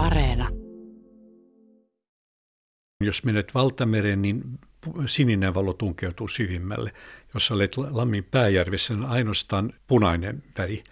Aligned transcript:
Areena. 0.00 0.48
Jos 3.04 3.24
menet 3.24 3.54
valtamereen, 3.54 4.22
niin 4.22 4.42
sininen 5.06 5.54
valo 5.54 5.72
tunkeutuu 5.72 6.28
syvimmälle. 6.28 6.92
Jos 7.34 7.50
olet 7.50 7.76
Lammin 7.76 8.24
pääjärvessä, 8.24 8.94
niin 8.94 9.04
ainoastaan 9.04 9.72
punainen 9.86 10.42
väri. 10.58 10.84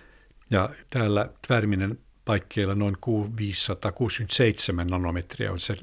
Ja 0.51 0.71
täällä 0.91 1.31
Tvärminen 1.47 1.99
paikkeilla 2.25 2.75
noin 2.75 2.97
567 3.39 4.87
nanometriä 4.87 5.53
on 5.53 5.59
se, 5.59 5.77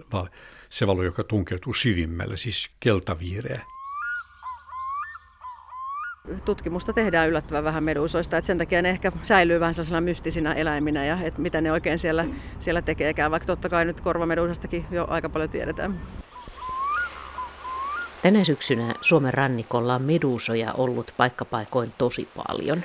se 0.69 0.87
valo, 0.87 1.03
joka 1.03 1.23
tunkeutuu 1.23 1.73
syvimmälle, 1.73 2.37
siis 2.37 2.69
keltaviireä 2.79 3.65
tutkimusta 6.45 6.93
tehdään 6.93 7.29
yllättävän 7.29 7.63
vähän 7.63 7.83
medusoista, 7.83 8.37
että 8.37 8.47
sen 8.47 8.57
takia 8.57 8.81
ne 8.81 8.89
ehkä 8.89 9.11
säilyy 9.23 9.59
vähän 9.59 9.73
sellaisena 9.73 10.01
mystisinä 10.01 10.53
eläiminä 10.53 11.05
ja 11.05 11.17
että 11.23 11.41
mitä 11.41 11.61
ne 11.61 11.71
oikein 11.71 11.99
siellä, 11.99 12.25
siellä 12.59 12.81
tekeekään, 12.81 13.31
vaikka 13.31 13.47
totta 13.47 13.69
kai 13.69 13.85
nyt 13.85 14.01
korvamedusastakin 14.01 14.85
jo 14.91 15.07
aika 15.09 15.29
paljon 15.29 15.49
tiedetään. 15.49 16.01
Tänä 18.23 18.43
syksynä 18.43 18.93
Suomen 19.01 19.33
rannikolla 19.33 19.95
on 19.95 20.01
medusoja 20.01 20.73
ollut 20.73 21.13
paikkapaikoin 21.17 21.93
tosi 21.97 22.27
paljon. 22.35 22.83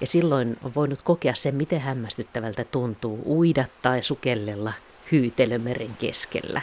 Ja 0.00 0.06
silloin 0.06 0.56
on 0.64 0.74
voinut 0.74 1.02
kokea 1.02 1.34
sen, 1.34 1.54
miten 1.54 1.80
hämmästyttävältä 1.80 2.64
tuntuu 2.64 3.22
uida 3.26 3.64
tai 3.82 4.02
sukellella 4.02 4.72
hyytelömeren 5.12 5.90
keskellä. 5.98 6.60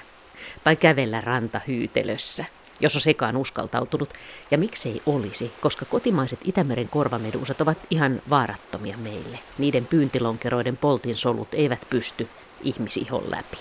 Tai 0.63 0.75
kävellä 0.75 1.21
rantahyytelössä– 1.21 2.45
jos 2.79 2.95
on 2.95 3.01
sekaan 3.01 3.37
uskaltautunut. 3.37 4.09
Ja 4.51 4.57
miksei 4.57 5.01
olisi, 5.05 5.51
koska 5.61 5.85
kotimaiset 5.85 6.39
Itämeren 6.45 6.89
korvameduusat 6.89 7.61
ovat 7.61 7.77
ihan 7.89 8.21
vaarattomia 8.29 8.97
meille. 8.97 9.39
Niiden 9.57 9.85
pyyntilonkeroiden 9.85 10.77
poltin 10.77 11.17
solut 11.17 11.47
eivät 11.53 11.79
pysty 11.89 12.27
ihmisihon 12.63 13.31
läpi. 13.31 13.57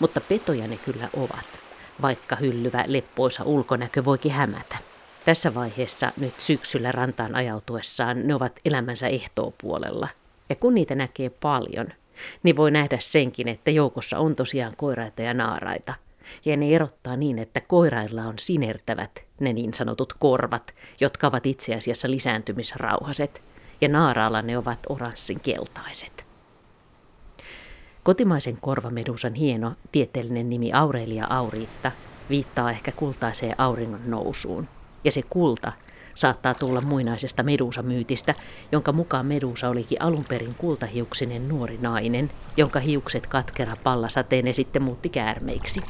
Mutta 0.00 0.20
petoja 0.20 0.68
ne 0.68 0.76
kyllä 0.76 1.08
ovat, 1.16 1.46
vaikka 2.02 2.36
hyllyvä 2.36 2.84
leppoisa 2.86 3.44
ulkonäkö 3.44 4.04
voikin 4.04 4.32
hämätä. 4.32 4.78
Tässä 5.24 5.54
vaiheessa 5.54 6.12
nyt 6.16 6.34
syksyllä 6.38 6.92
rantaan 6.92 7.34
ajautuessaan 7.34 8.26
ne 8.26 8.34
ovat 8.34 8.52
elämänsä 8.64 9.08
ehtoopuolella. 9.08 10.08
Ja 10.48 10.56
kun 10.56 10.74
niitä 10.74 10.94
näkee 10.94 11.30
paljon, 11.30 11.88
niin 12.42 12.56
voi 12.56 12.70
nähdä 12.70 12.98
senkin, 13.00 13.48
että 13.48 13.70
joukossa 13.70 14.18
on 14.18 14.36
tosiaan 14.36 14.76
koiraita 14.76 15.22
ja 15.22 15.34
naaraita. 15.34 15.94
Ja 16.44 16.56
ne 16.56 16.74
erottaa 16.74 17.16
niin, 17.16 17.38
että 17.38 17.60
koirailla 17.60 18.22
on 18.22 18.38
sinertävät, 18.38 19.24
ne 19.40 19.52
niin 19.52 19.74
sanotut 19.74 20.12
korvat, 20.18 20.74
jotka 21.00 21.26
ovat 21.26 21.46
itse 21.46 21.74
asiassa 21.74 22.10
lisääntymisrauhaset, 22.10 23.42
ja 23.80 23.88
naaraalla 23.88 24.42
ne 24.42 24.58
ovat 24.58 24.78
oranssin 24.88 25.40
keltaiset. 25.40 26.24
Kotimaisen 28.02 28.58
korvamedusan 28.60 29.34
hieno 29.34 29.72
tieteellinen 29.92 30.50
nimi 30.50 30.72
Aurelia 30.72 31.26
auriitta 31.30 31.92
viittaa 32.30 32.70
ehkä 32.70 32.92
kultaiseen 32.92 33.54
auringon 33.58 34.00
nousuun. 34.06 34.68
Ja 35.04 35.12
se 35.12 35.22
kulta 35.30 35.72
saattaa 36.20 36.54
tulla 36.54 36.80
muinaisesta 36.80 37.42
Medusa-myytistä, 37.42 38.34
jonka 38.72 38.92
mukaan 38.92 39.26
Medusa 39.26 39.68
olikin 39.68 40.02
alun 40.02 40.24
perin 40.28 40.54
kultahiuksinen 40.54 41.48
nuori 41.48 41.78
nainen, 41.80 42.30
jonka 42.56 42.80
hiukset 42.80 43.26
katkera 43.26 43.76
pallasateen 43.82 44.54
sitten 44.54 44.82
muutti 44.82 45.08
käärmeiksi. 45.08 45.80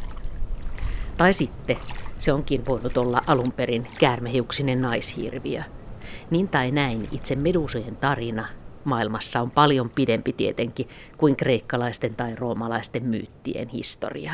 Tai 1.17 1.33
sitten 1.33 1.77
se 2.19 2.33
onkin 2.33 2.67
voinut 2.67 2.97
olla 2.97 3.20
alun 3.27 3.53
perin 3.53 3.86
käärmehiuksinen 3.98 4.83
naishirviö. 4.83 5.62
Niin 6.31 6.48
tai 6.48 6.70
näin 6.70 7.08
itse 7.12 7.36
Medusojen 7.36 7.97
tarina 7.97 8.48
maailmassa 8.84 9.41
on 9.41 9.51
paljon 9.51 9.91
pidempi 9.91 10.33
tietenkin 10.33 10.89
kuin 11.17 11.36
kreikkalaisten 11.36 12.14
tai 12.14 12.34
roomalaisten 12.34 13.05
myyttien 13.05 13.69
historia. 13.69 14.33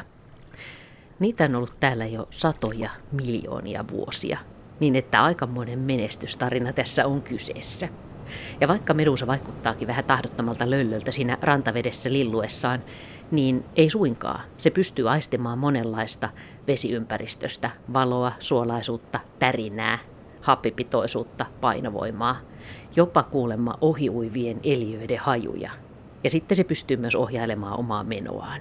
Niitä 1.18 1.44
on 1.44 1.54
ollut 1.54 1.80
täällä 1.80 2.06
jo 2.06 2.28
satoja 2.30 2.90
miljoonia 3.12 3.84
vuosia, 3.90 4.38
niin 4.80 4.96
että 4.96 5.24
aikamoinen 5.24 5.78
menestystarina 5.78 6.72
tässä 6.72 7.06
on 7.06 7.22
kyseessä. 7.22 7.88
Ja 8.60 8.68
vaikka 8.68 8.94
Medusa 8.94 9.26
vaikuttaakin 9.26 9.88
vähän 9.88 10.04
tahdottomalta 10.04 10.70
löllöltä 10.70 11.12
siinä 11.12 11.38
rantavedessä 11.42 12.12
lilluessaan, 12.12 12.82
niin 13.30 13.64
ei 13.76 13.90
suinkaan. 13.90 14.40
Se 14.58 14.70
pystyy 14.70 15.10
aistimaan 15.10 15.58
monenlaista 15.58 16.28
vesiympäristöstä, 16.66 17.70
valoa, 17.92 18.32
suolaisuutta, 18.38 19.20
tärinää, 19.38 19.98
happipitoisuutta, 20.40 21.46
painovoimaa, 21.60 22.40
jopa 22.96 23.22
kuulemma 23.22 23.78
ohiuivien 23.80 24.60
eliöiden 24.62 25.18
hajuja. 25.18 25.70
Ja 26.24 26.30
sitten 26.30 26.56
se 26.56 26.64
pystyy 26.64 26.96
myös 26.96 27.14
ohjailemaan 27.14 27.78
omaa 27.78 28.04
menoaan. 28.04 28.60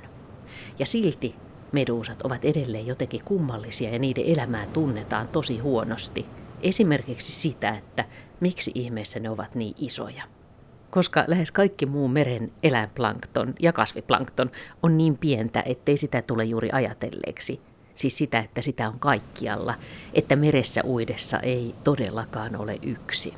Ja 0.80 0.86
silti 0.86 1.36
Meduusat 1.75 2.22
ovat 2.22 2.46
edelleen 2.46 2.88
jotenkin 2.88 3.24
kummallisia 3.25 3.90
ja 3.90 4.00
niiden 4.00 4.24
elämää 4.25 4.66
tunnetaan 4.66 5.28
tosi 5.28 5.59
huonosti. 5.59 6.25
Esimerkiksi 6.62 7.31
sitä, 7.31 7.69
että 7.69 8.06
miksi 8.40 8.72
ihmeessä 8.75 9.19
ne 9.19 9.30
ovat 9.30 9.56
niin 9.56 9.75
isoja. 9.78 10.24
Koska 10.90 11.24
lähes 11.28 11.52
kaikki 11.52 11.85
muu 11.85 12.08
meren 12.08 12.52
eläinplankton 12.64 13.53
ja 13.59 13.74
kasviplankton 13.74 14.52
on 14.84 14.97
niin 14.97 15.18
pientä, 15.18 15.64
ettei 15.66 15.97
sitä 15.97 16.22
tule 16.22 16.46
juuri 16.46 16.69
ajatelleeksi. 16.72 17.62
Siis 17.96 18.18
sitä, 18.18 18.40
että 18.40 18.62
sitä 18.62 18.88
on 18.88 19.00
kaikkialla, 19.00 19.75
että 20.14 20.35
meressä 20.35 20.81
uidessa 20.85 21.40
ei 21.40 21.75
todellakaan 21.84 22.56
ole 22.56 22.78
yksin. 22.81 23.34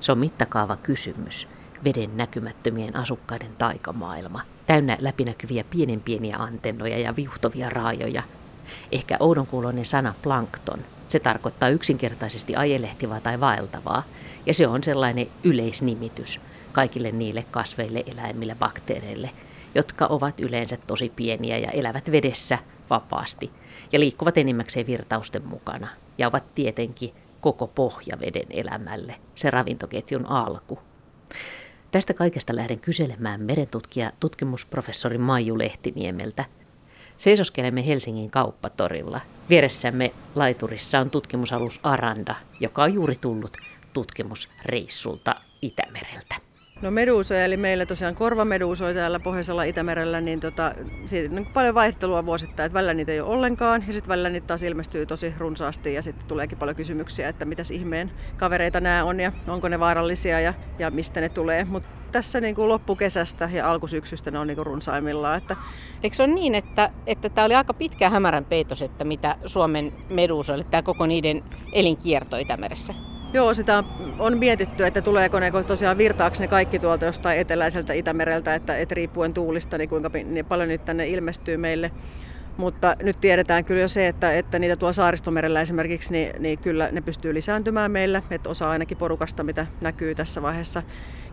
Se 0.00 0.12
on 0.12 0.18
mittakaava 0.18 0.76
kysymys, 0.76 1.48
veden 1.84 2.16
näkymättömien 2.16 2.96
asukkaiden 2.96 3.56
taikamaailma– 3.58 4.40
täynnä 4.68 4.96
läpinäkyviä 5.00 5.64
pienen 5.70 6.00
pieniä 6.00 6.36
antennoja 6.36 6.98
ja 6.98 7.16
viuhtovia 7.16 7.70
raajoja. 7.70 8.22
Ehkä 8.92 9.16
oudonkuuloinen 9.20 9.84
sana 9.84 10.14
plankton. 10.22 10.78
Se 11.08 11.18
tarkoittaa 11.18 11.68
yksinkertaisesti 11.68 12.56
ajelehtivaa 12.56 13.20
tai 13.20 13.40
vaeltavaa, 13.40 14.02
ja 14.46 14.54
se 14.54 14.66
on 14.66 14.84
sellainen 14.84 15.26
yleisnimitys 15.44 16.40
kaikille 16.72 17.12
niille 17.12 17.44
kasveille, 17.50 18.04
eläimille, 18.06 18.54
bakteereille, 18.54 19.30
jotka 19.74 20.06
ovat 20.06 20.40
yleensä 20.40 20.76
tosi 20.86 21.12
pieniä 21.16 21.58
ja 21.58 21.70
elävät 21.70 22.12
vedessä 22.12 22.58
vapaasti 22.90 23.50
ja 23.92 24.00
liikkuvat 24.00 24.38
enimmäkseen 24.38 24.86
virtausten 24.86 25.46
mukana 25.46 25.88
ja 26.18 26.28
ovat 26.28 26.54
tietenkin 26.54 27.14
koko 27.40 27.66
pohjaveden 27.66 28.46
elämälle, 28.50 29.14
se 29.34 29.50
ravintoketjun 29.50 30.26
alku. 30.26 30.78
Tästä 31.90 32.14
kaikesta 32.14 32.56
lähden 32.56 32.78
kyselemään 32.80 33.40
merentutkija 33.40 34.12
tutkimusprofessori 34.20 35.18
Maiju 35.18 35.58
Lehtiniemeltä. 35.58 36.44
Seisoskelemme 37.18 37.86
Helsingin 37.86 38.30
kauppatorilla. 38.30 39.20
Vieressämme 39.48 40.12
laiturissa 40.34 41.00
on 41.00 41.10
tutkimusalus 41.10 41.80
Aranda, 41.82 42.34
joka 42.60 42.82
on 42.82 42.94
juuri 42.94 43.16
tullut 43.16 43.56
tutkimusreissulta 43.92 45.34
Itämereltä. 45.62 46.47
No 46.82 46.90
meduusoja, 46.90 47.44
eli 47.44 47.56
meillä 47.56 47.86
tosiaan 47.86 48.14
korvameduusoja 48.14 48.94
täällä 48.94 49.20
pohjoisella 49.20 49.62
Itämerellä, 49.62 50.20
niin 50.20 50.40
tota, 50.40 50.74
siitä 51.06 51.36
on 51.36 51.46
paljon 51.46 51.74
vaihtelua 51.74 52.26
vuosittain, 52.26 52.66
että 52.66 52.74
välillä 52.74 52.94
niitä 52.94 53.12
ei 53.12 53.20
ole 53.20 53.30
ollenkaan, 53.30 53.84
ja 53.86 53.92
sitten 53.92 54.08
välillä 54.08 54.28
niitä 54.28 54.46
taas 54.46 54.62
ilmestyy 54.62 55.06
tosi 55.06 55.34
runsaasti, 55.38 55.94
ja 55.94 56.02
sitten 56.02 56.26
tuleekin 56.26 56.58
paljon 56.58 56.76
kysymyksiä, 56.76 57.28
että 57.28 57.44
mitäs 57.44 57.70
ihmeen 57.70 58.10
kavereita 58.36 58.80
nämä 58.80 59.04
on, 59.04 59.20
ja 59.20 59.32
onko 59.48 59.68
ne 59.68 59.80
vaarallisia, 59.80 60.40
ja, 60.40 60.54
ja 60.78 60.90
mistä 60.90 61.20
ne 61.20 61.28
tulee. 61.28 61.64
Mutta 61.64 61.88
tässä 62.12 62.40
niin 62.40 62.54
kuin 62.54 62.68
loppukesästä 62.68 63.48
ja 63.52 63.70
alkusyksystä 63.70 64.30
ne 64.30 64.38
on 64.38 64.46
niin 64.46 64.56
kuin 64.56 64.66
runsaimmillaan. 64.66 65.38
Että... 65.38 65.56
Eikö 66.02 66.16
se 66.16 66.22
ole 66.22 66.34
niin, 66.34 66.54
että, 66.54 66.90
että 67.06 67.44
oli 67.44 67.54
aika 67.54 67.74
pitkä 67.74 68.10
hämärän 68.10 68.44
peitos, 68.44 68.82
että 68.82 69.04
mitä 69.04 69.36
Suomen 69.46 69.92
meduusoille, 70.10 70.64
tämä 70.64 70.82
koko 70.82 71.06
niiden 71.06 71.44
elinkierto 71.72 72.36
Itämeressä? 72.36 72.94
Joo, 73.32 73.54
sitä 73.54 73.84
on 74.18 74.38
mietitty, 74.38 74.86
että 74.86 75.02
tuleeko 75.02 75.40
ne 75.40 75.50
tosiaan 75.66 75.98
virtaako 75.98 76.36
ne 76.38 76.48
kaikki 76.48 76.78
tuolta 76.78 77.04
jostain 77.04 77.40
eteläiseltä 77.40 77.92
Itämereltä, 77.92 78.54
että, 78.54 78.78
että 78.78 78.94
riippuen 78.94 79.34
tuulista, 79.34 79.78
niin 79.78 79.88
kuinka 79.88 80.10
niin 80.24 80.46
paljon 80.46 80.68
nyt 80.68 80.84
tänne 80.84 81.08
ilmestyy 81.08 81.56
meille. 81.56 81.90
Mutta 82.58 82.96
nyt 83.02 83.20
tiedetään 83.20 83.64
kyllä 83.64 83.80
jo 83.80 83.88
se, 83.88 84.08
että, 84.08 84.32
että 84.32 84.58
niitä 84.58 84.76
tuolla 84.76 84.92
saaristomerellä 84.92 85.60
esimerkiksi, 85.60 86.12
niin, 86.12 86.42
niin 86.42 86.58
kyllä 86.58 86.88
ne 86.92 87.00
pystyy 87.00 87.34
lisääntymään 87.34 87.90
meillä. 87.90 88.22
Että 88.30 88.50
osa 88.50 88.70
ainakin 88.70 88.96
porukasta, 88.96 89.42
mitä 89.42 89.66
näkyy 89.80 90.14
tässä 90.14 90.42
vaiheessa 90.42 90.82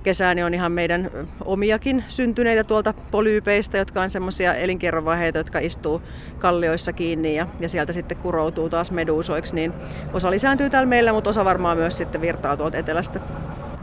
kesää, 0.03 0.33
niin 0.35 0.45
on 0.45 0.53
ihan 0.53 0.71
meidän 0.71 1.11
omiakin 1.45 2.03
syntyneitä 2.07 2.63
tuolta 2.63 2.93
polyypeistä, 3.11 3.77
jotka 3.77 4.01
on 4.01 4.09
semmoisia 4.09 4.53
elinkierrovaiheita, 4.53 5.37
jotka 5.37 5.59
istuu 5.59 6.01
kallioissa 6.39 6.93
kiinni 6.93 7.35
ja, 7.35 7.47
ja 7.59 7.69
sieltä 7.69 7.93
sitten 7.93 8.17
kuroutuu 8.17 8.69
taas 8.69 8.91
meduusoiksi. 8.91 9.55
Niin 9.55 9.73
osa 10.13 10.31
lisääntyy 10.31 10.69
täällä 10.69 10.89
meillä, 10.89 11.13
mutta 11.13 11.29
osa 11.29 11.45
varmaan 11.45 11.77
myös 11.77 11.97
sitten 11.97 12.21
virtaa 12.21 12.57
tuolta 12.57 12.77
etelästä. 12.77 13.19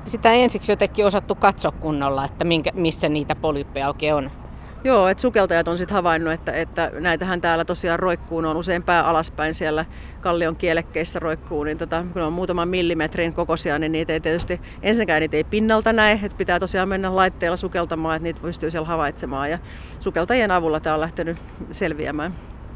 Sitä 0.05 0.33
ensiksi 0.33 0.73
jotenkin 0.73 1.07
osattu 1.07 1.35
katsoa 1.35 1.73
kunnolla, 1.73 2.25
että 2.25 2.45
minkä, 2.45 2.71
missä 2.75 3.09
niitä 3.09 3.35
polyyppejä 3.35 3.89
oikein 3.89 4.15
on. 4.15 4.42
Joo, 4.85 5.09
että 5.09 5.23
sukeltajat 5.23 5.69
on 5.69 5.79
sitten 5.79 5.95
havainnut, 5.95 6.33
että, 6.33 6.53
että 6.53 6.91
näitähän 6.95 7.41
täällä 7.41 7.65
tosiaan 7.65 7.99
roikkuu, 7.99 8.41
ne 8.41 8.49
on 8.49 8.57
usein 8.57 8.83
pää 8.83 9.05
alaspäin 9.05 9.55
siellä 9.55 9.85
kallion 10.21 10.57
kielekkeissä 10.57 11.19
roikkuu, 11.19 11.65
niin 11.65 11.79
tota, 11.79 12.03
kun 12.03 12.11
ne 12.15 12.23
on 12.23 12.33
muutaman 12.33 12.69
millimetrin 12.69 13.33
kokoisia, 13.33 13.79
niin 13.79 13.93
niitä 13.93 14.13
ei 14.13 14.21
tietysti, 14.21 14.61
ensinnäkään 14.83 15.21
niitä 15.21 15.37
ei 15.37 15.45
pinnalta 15.45 15.93
näe, 15.93 16.21
että 16.23 16.39
pitää 16.39 16.61
tosiaan 16.61 16.89
mennä 16.89 17.17
laitteella 17.17 17.57
sukeltamaan, 17.57 18.17
että 18.17 18.25
niitä 18.25 18.41
pystyy 18.41 18.71
siellä 18.71 18.89
havaitsemaan 18.89 19.51
ja 19.51 19.59
sukeltajien 20.01 20.51
avulla 20.51 20.81
tämä 20.81 20.95
on 20.95 21.01
lähtenyt 21.01 21.37
selviämään. 21.73 22.35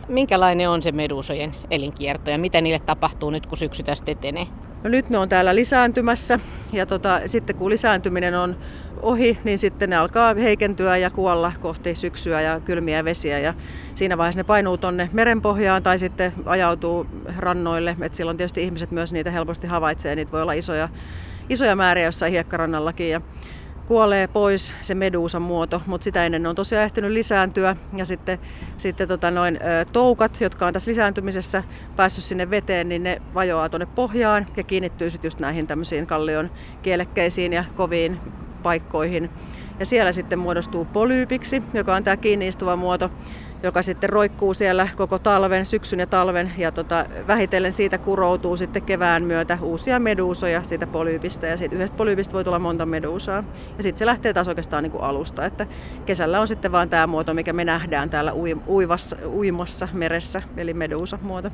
Minkälainen 0.09 0.71
on 0.71 0.83
se 0.83 0.93
medusojen 0.93 1.55
elinkierto 1.71 2.31
ja 2.31 2.39
mitä 2.39 2.61
niille 2.61 2.79
tapahtuu 2.79 3.31
nyt, 3.31 3.47
kun 3.47 3.59
syksy 3.59 3.83
tästä 3.83 4.11
etenee? 4.11 4.47
No 4.83 4.91
nyt 4.91 5.11
ne 5.11 5.19
on 5.19 5.29
täällä 5.29 5.55
lisääntymässä 5.55 6.41
ja 6.73 6.87
tota, 6.87 7.21
sitten 7.27 7.57
kun 7.57 7.71
lisääntyminen 7.71 8.35
on 8.35 8.57
ohi, 9.03 9.39
niin 9.45 9.59
sitten 9.59 9.91
ne 9.91 9.97
alkaa 9.97 10.35
heikentyä 10.35 10.97
ja 10.97 11.11
kuolla 11.11 11.53
kohti 11.61 11.95
syksyä 11.95 12.41
ja 12.41 12.61
kylmiä 12.61 13.05
vesiä. 13.05 13.39
Ja 13.39 13.55
siinä 13.95 14.19
vaiheessa 14.19 14.41
ne 14.41 14.45
painuu 14.45 14.77
tuonne 14.77 15.11
merenpohjaan 15.13 15.83
tai 15.83 15.99
sitten 15.99 16.33
ajautuu 16.45 17.07
rannoille. 17.37 17.97
Et 18.01 18.15
silloin 18.15 18.37
tietysti 18.37 18.63
ihmiset 18.63 18.91
myös 18.91 19.13
niitä 19.13 19.31
helposti 19.31 19.67
havaitsee. 19.67 20.17
Niitä 20.17 20.33
voi 20.33 20.43
olla 20.43 20.53
isoja, 20.53 20.89
isoja 21.49 21.77
määriä 21.77 22.05
jossain 22.05 22.33
hiekkarannallakin. 22.33 23.11
Ja 23.11 23.21
kuolee 23.87 24.27
pois 24.27 24.75
se 24.83 24.95
meduusan 24.95 25.43
muoto, 25.43 25.83
mutta 25.87 26.05
sitä 26.05 26.27
ennen 26.27 26.43
ne 26.43 26.49
on 26.49 26.55
tosiaan 26.55 26.85
ehtinyt 26.85 27.11
lisääntyä. 27.11 27.77
Ja 27.97 28.05
sitten, 28.05 28.39
sitten 28.79 29.09
tota 29.09 29.31
noin, 29.31 29.59
toukat, 29.93 30.41
jotka 30.41 30.67
on 30.67 30.73
tässä 30.73 30.91
lisääntymisessä 30.91 31.63
päässyt 31.97 32.25
sinne 32.25 32.51
veteen, 32.51 32.89
niin 32.89 33.03
ne 33.03 33.23
vajoaa 33.35 33.69
tuonne 33.69 33.87
pohjaan 33.87 34.47
ja 34.57 34.63
kiinnittyy 34.63 35.11
sitten 35.11 35.27
just 35.27 35.41
näihin 35.41 35.67
tämmöisiin 35.67 36.07
kallion 36.07 36.51
kielekkeisiin 36.83 37.53
ja 37.53 37.65
koviin 37.77 38.21
paikkoihin. 38.63 39.31
Ja 39.79 39.87
siellä 39.87 40.13
sitten 40.13 40.39
muodostuu 40.39 40.85
polyypiksi, 40.85 41.63
joka 41.75 41.95
on 41.95 42.05
tämä 42.05 42.17
kiinni 42.17 42.49
istuva 42.49 42.77
muoto, 42.77 43.11
joka 43.63 43.83
sitten 43.83 44.11
roikkuu 44.11 44.55
siellä 44.55 44.89
koko 44.97 45.19
talven, 45.19 45.67
syksyn 45.67 46.01
ja 46.01 46.07
talven. 46.07 46.53
Ja 46.59 46.73
tota, 46.73 47.07
vähitellen 47.27 47.73
siitä 47.73 47.99
kuroutuu 47.99 48.57
sitten 48.57 48.83
kevään 48.83 49.23
myötä 49.23 49.59
uusia 49.63 49.99
meduusoja 49.99 50.63
siitä 50.63 50.87
polyypistä. 50.87 51.47
Ja 51.47 51.57
siitä 51.57 51.75
yhdestä 51.75 51.97
polyypistä 51.97 52.35
voi 52.35 52.45
tulla 52.45 52.59
monta 52.59 52.87
meduusaa. 52.87 53.45
Ja 53.77 53.83
sitten 53.83 53.99
se 53.99 54.07
lähtee 54.07 54.33
taas 54.33 54.49
oikeastaan 54.49 54.83
niin 54.83 54.93
kuin 54.93 55.03
alusta. 55.03 55.45
Että 55.45 55.67
kesällä 56.07 56.41
on 56.41 56.49
sitten 56.49 56.73
vaan 56.73 56.89
tämä 56.89 57.07
muoto, 57.07 57.35
mikä 57.35 57.53
me 57.53 57.65
nähdään 57.65 58.11
täällä 58.11 58.33
uivassa, 58.69 59.17
uimassa 59.27 59.89
meressä, 59.93 60.43
eli 60.57 60.75
meduusa-muoto. 60.75 61.51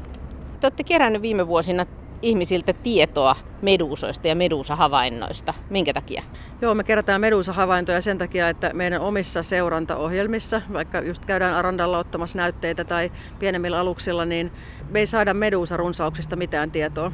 Te 0.60 0.66
olette 0.66 0.84
kerännyt 0.84 1.22
viime 1.22 1.46
vuosina 1.46 1.86
ihmisiltä 2.22 2.72
tietoa 2.72 3.36
meduusoista 3.62 4.28
ja 4.28 4.34
medusahavainnoista. 4.34 5.54
Minkä 5.70 5.92
takia? 5.92 6.22
Joo, 6.60 6.74
me 6.74 6.84
kerätään 6.84 7.20
medusahavaintoja 7.20 8.00
sen 8.00 8.18
takia, 8.18 8.48
että 8.48 8.70
meidän 8.72 9.00
omissa 9.00 9.42
seurantaohjelmissa, 9.42 10.62
vaikka 10.72 11.00
just 11.00 11.24
käydään 11.24 11.54
Arandalla 11.54 11.98
ottamassa 11.98 12.38
näytteitä 12.38 12.84
tai 12.84 13.12
pienemmillä 13.38 13.78
aluksilla, 13.78 14.24
niin 14.24 14.52
me 14.90 14.98
ei 14.98 15.06
saada 15.06 15.34
meduusarunsauksista 15.34 16.36
mitään 16.36 16.70
tietoa. 16.70 17.12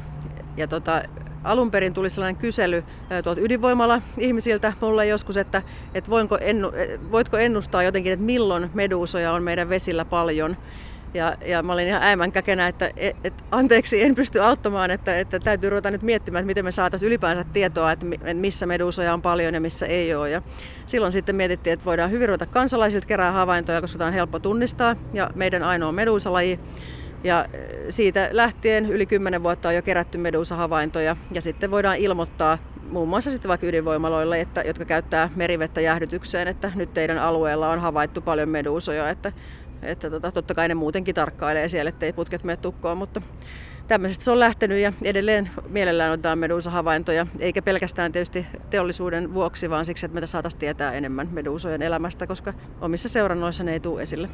Ja 0.57 0.67
tota, 0.67 1.01
alun 1.43 1.71
perin 1.71 1.93
tuli 1.93 2.09
sellainen 2.09 2.41
kysely 2.41 2.83
tuolta 3.23 3.41
ydinvoimalla 3.41 4.01
ihmisiltä 4.17 4.73
mulle 4.81 5.07
joskus, 5.07 5.37
että, 5.37 5.61
että 5.93 6.09
voinko 6.09 6.37
ennu, 6.41 6.71
voitko 7.11 7.37
ennustaa 7.37 7.83
jotenkin, 7.83 8.13
että 8.13 8.25
milloin 8.25 8.69
meduusoja 8.73 9.33
on 9.33 9.43
meidän 9.43 9.69
vesillä 9.69 10.05
paljon. 10.05 10.57
Ja, 11.13 11.35
ja 11.45 11.63
mä 11.63 11.73
olin 11.73 11.87
ihan 11.87 12.03
äimänkäkenä, 12.03 12.67
että 12.67 12.91
et, 12.97 13.15
et, 13.23 13.33
anteeksi, 13.51 14.03
en 14.03 14.15
pysty 14.15 14.39
auttamaan, 14.39 14.91
että, 14.91 15.19
että 15.19 15.39
täytyy 15.39 15.69
ruveta 15.69 15.91
nyt 15.91 16.01
miettimään, 16.01 16.41
että 16.41 16.47
miten 16.47 16.65
me 16.65 16.71
saataisiin 16.71 17.07
ylipäänsä 17.07 17.43
tietoa, 17.53 17.91
että 17.91 18.05
missä 18.33 18.65
meduusoja 18.65 19.13
on 19.13 19.21
paljon 19.21 19.53
ja 19.53 19.61
missä 19.61 19.85
ei 19.85 20.15
ole. 20.15 20.29
Ja 20.29 20.41
silloin 20.85 21.11
sitten 21.11 21.35
mietittiin, 21.35 21.73
että 21.73 21.85
voidaan 21.85 22.11
hyvin 22.11 22.27
ruveta 22.27 22.45
kansalaisilta 22.45 23.07
kerää 23.07 23.31
havaintoja, 23.31 23.81
koska 23.81 23.97
tämä 23.97 24.07
on 24.07 24.13
helppo 24.13 24.39
tunnistaa. 24.39 24.95
Ja 25.13 25.29
meidän 25.35 25.63
ainoa 25.63 25.91
meduusalaji. 25.91 26.59
Ja 27.23 27.45
siitä 27.89 28.29
lähtien 28.31 28.85
yli 28.85 29.05
10 29.05 29.43
vuotta 29.43 29.67
on 29.67 29.75
jo 29.75 29.81
kerätty 29.81 30.17
medusahavaintoja 30.17 31.15
ja 31.31 31.41
sitten 31.41 31.71
voidaan 31.71 31.97
ilmoittaa 31.97 32.57
muun 32.89 33.09
muassa 33.09 33.29
sitten 33.29 33.49
vaikka 33.49 33.67
ydinvoimaloille, 33.67 34.39
että, 34.39 34.61
jotka 34.61 34.85
käyttää 34.85 35.29
merivettä 35.35 35.81
jäähdytykseen, 35.81 36.47
että 36.47 36.71
nyt 36.75 36.93
teidän 36.93 37.17
alueella 37.17 37.69
on 37.69 37.79
havaittu 37.79 38.21
paljon 38.21 38.49
meduusoja, 38.49 39.09
että 39.09 39.31
että 39.81 40.09
tota, 40.09 40.31
totta 40.31 40.53
kai 40.53 40.67
ne 40.67 40.73
muutenkin 40.73 41.15
tarkkailee 41.15 41.67
siellä, 41.67 41.89
ettei 41.89 42.13
putket 42.13 42.43
mene 42.43 42.57
tukkoon, 42.57 42.97
mutta 42.97 43.21
tämmöisestä 43.87 44.23
se 44.23 44.31
on 44.31 44.39
lähtenyt 44.39 44.77
ja 44.77 44.93
edelleen 45.01 45.49
mielellään 45.69 46.11
otetaan 46.11 46.39
meduusahavaintoja, 46.39 47.27
eikä 47.39 47.61
pelkästään 47.61 48.11
tietysti 48.11 48.45
teollisuuden 48.69 49.33
vuoksi, 49.33 49.69
vaan 49.69 49.85
siksi, 49.85 50.05
että 50.05 50.19
me 50.19 50.27
saataisiin 50.27 50.59
tietää 50.59 50.93
enemmän 50.93 51.29
meduusojen 51.31 51.81
elämästä, 51.81 52.27
koska 52.27 52.53
omissa 52.81 53.09
seurannoissa 53.09 53.63
ne 53.63 53.73
ei 53.73 53.79
tule 53.79 54.01
esille. 54.01 54.29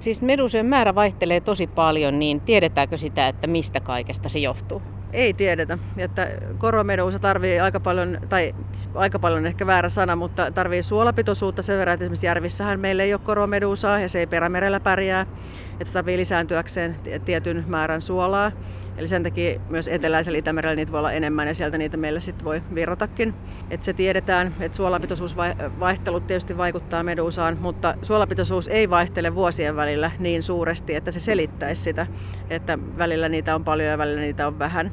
Siis 0.00 0.22
meduusojen 0.22 0.66
määrä 0.66 0.94
vaihtelee 0.94 1.40
tosi 1.40 1.66
paljon, 1.66 2.18
niin 2.18 2.40
tiedetäänkö 2.40 2.96
sitä, 2.96 3.28
että 3.28 3.46
mistä 3.46 3.80
kaikesta 3.80 4.28
se 4.28 4.38
johtuu? 4.38 4.82
Ei 5.12 5.34
tiedetä. 5.34 5.78
Että 5.96 6.28
korvameduusa 6.58 7.18
tarvii 7.18 7.60
aika 7.60 7.80
paljon, 7.80 8.18
tai 8.28 8.54
aika 8.96 9.18
paljon 9.18 9.46
ehkä 9.46 9.66
väärä 9.66 9.88
sana, 9.88 10.16
mutta 10.16 10.50
tarvii 10.50 10.82
suolapitoisuutta 10.82 11.62
sen 11.62 11.78
verran, 11.78 11.94
että 11.94 12.04
esimerkiksi 12.04 12.26
järvissähän 12.26 12.80
meillä 12.80 13.02
ei 13.02 13.14
ole 13.14 13.20
korvameduusaa 13.24 14.00
ja 14.00 14.08
se 14.08 14.18
ei 14.18 14.26
perämerellä 14.26 14.80
pärjää. 14.80 15.26
Että 15.72 15.84
se 15.84 15.92
tarvii 15.92 16.16
lisääntyäkseen 16.16 16.96
tietyn 17.24 17.64
määrän 17.66 18.00
suolaa. 18.00 18.52
Eli 18.96 19.08
sen 19.08 19.22
takia 19.22 19.60
myös 19.68 19.88
eteläisellä 19.88 20.38
Itämerellä 20.38 20.76
niitä 20.76 20.92
voi 20.92 20.98
olla 20.98 21.12
enemmän 21.12 21.48
ja 21.48 21.54
sieltä 21.54 21.78
niitä 21.78 21.96
meillä 21.96 22.20
sitten 22.20 22.44
voi 22.44 22.62
virratakin. 22.74 23.34
Että 23.70 23.84
se 23.84 23.92
tiedetään, 23.92 24.54
että 24.60 24.76
suolapitoisuusvaihtelut 24.76 26.26
tietysti 26.26 26.56
vaikuttaa 26.56 27.02
medusaan, 27.02 27.58
mutta 27.60 27.94
suolapitoisuus 28.02 28.68
ei 28.68 28.90
vaihtele 28.90 29.34
vuosien 29.34 29.76
välillä 29.76 30.10
niin 30.18 30.42
suuresti, 30.42 30.94
että 30.94 31.10
se 31.10 31.20
selittäisi 31.20 31.82
sitä, 31.82 32.06
että 32.50 32.78
välillä 32.98 33.28
niitä 33.28 33.54
on 33.54 33.64
paljon 33.64 33.90
ja 33.90 33.98
välillä 33.98 34.20
niitä 34.20 34.46
on 34.46 34.58
vähän. 34.58 34.92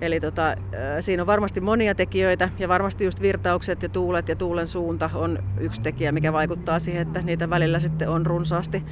Eli 0.00 0.20
tota, 0.20 0.56
siinä 1.00 1.22
on 1.22 1.26
varmasti 1.26 1.60
monia 1.60 1.94
tekijöitä 1.94 2.48
ja 2.58 2.68
varmasti 2.68 3.04
just 3.04 3.20
virtaukset 3.20 3.82
ja 3.82 3.88
tuulet 3.88 4.28
ja 4.28 4.36
tuulen 4.36 4.66
suunta 4.66 5.10
on 5.14 5.38
yksi 5.60 5.82
tekijä, 5.82 6.12
mikä 6.12 6.32
vaikuttaa 6.32 6.78
siihen, 6.78 7.02
että 7.02 7.22
niitä 7.22 7.50
välillä 7.50 7.80
sitten 7.80 8.08
on 8.08 8.26
runsaasti. 8.26 8.84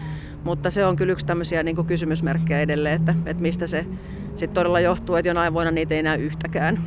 Mutta 0.44 0.70
se 0.70 0.86
on 0.86 0.96
kyllä 0.96 1.12
yksi 1.12 1.26
tämmöisiä 1.26 1.62
niin 1.62 1.86
kysymysmerkkejä 1.86 2.60
edelleen, 2.60 2.94
että, 2.94 3.14
että 3.26 3.42
mistä 3.42 3.66
se 3.66 3.86
sitten 4.28 4.54
todella 4.54 4.80
johtuu, 4.80 5.16
että 5.16 5.28
jonain 5.28 5.52
vuonna 5.52 5.70
niitä 5.70 5.94
ei 5.94 6.02
näy 6.02 6.20
yhtäkään. 6.20 6.86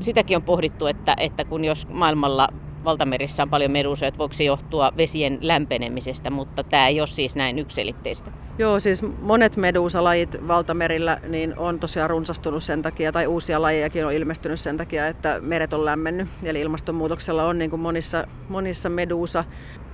Sitäkin 0.00 0.36
on 0.36 0.42
pohdittu, 0.42 0.86
että, 0.86 1.14
että 1.18 1.44
kun 1.44 1.64
jos 1.64 1.88
maailmalla 1.88 2.48
valtamerissä 2.84 3.42
on 3.42 3.50
paljon 3.50 3.70
medusoja, 3.70 4.08
että 4.08 4.18
voiko 4.18 4.34
se 4.34 4.44
johtua 4.44 4.92
vesien 4.96 5.38
lämpenemisestä, 5.40 6.30
mutta 6.30 6.64
tämä 6.64 6.88
ei 6.88 7.00
ole 7.00 7.06
siis 7.06 7.36
näin 7.36 7.58
ykselitteistä. 7.58 8.30
Joo, 8.58 8.80
siis 8.80 9.02
monet 9.02 9.56
meduusalajit 9.56 10.48
valtamerillä 10.48 11.20
niin 11.28 11.58
on 11.58 11.80
tosiaan 11.80 12.10
runsastunut 12.10 12.62
sen 12.62 12.82
takia, 12.82 13.12
tai 13.12 13.26
uusia 13.26 13.62
lajejakin 13.62 14.06
on 14.06 14.12
ilmestynyt 14.12 14.60
sen 14.60 14.76
takia, 14.76 15.06
että 15.06 15.38
meret 15.40 15.72
on 15.72 15.84
lämmennyt. 15.84 16.28
Eli 16.42 16.60
ilmastonmuutoksella 16.60 17.44
on 17.44 17.58
niin 17.58 17.70
kuin 17.70 17.80
monissa, 17.80 18.26
monissa 18.48 18.88
meduusa 18.88 19.44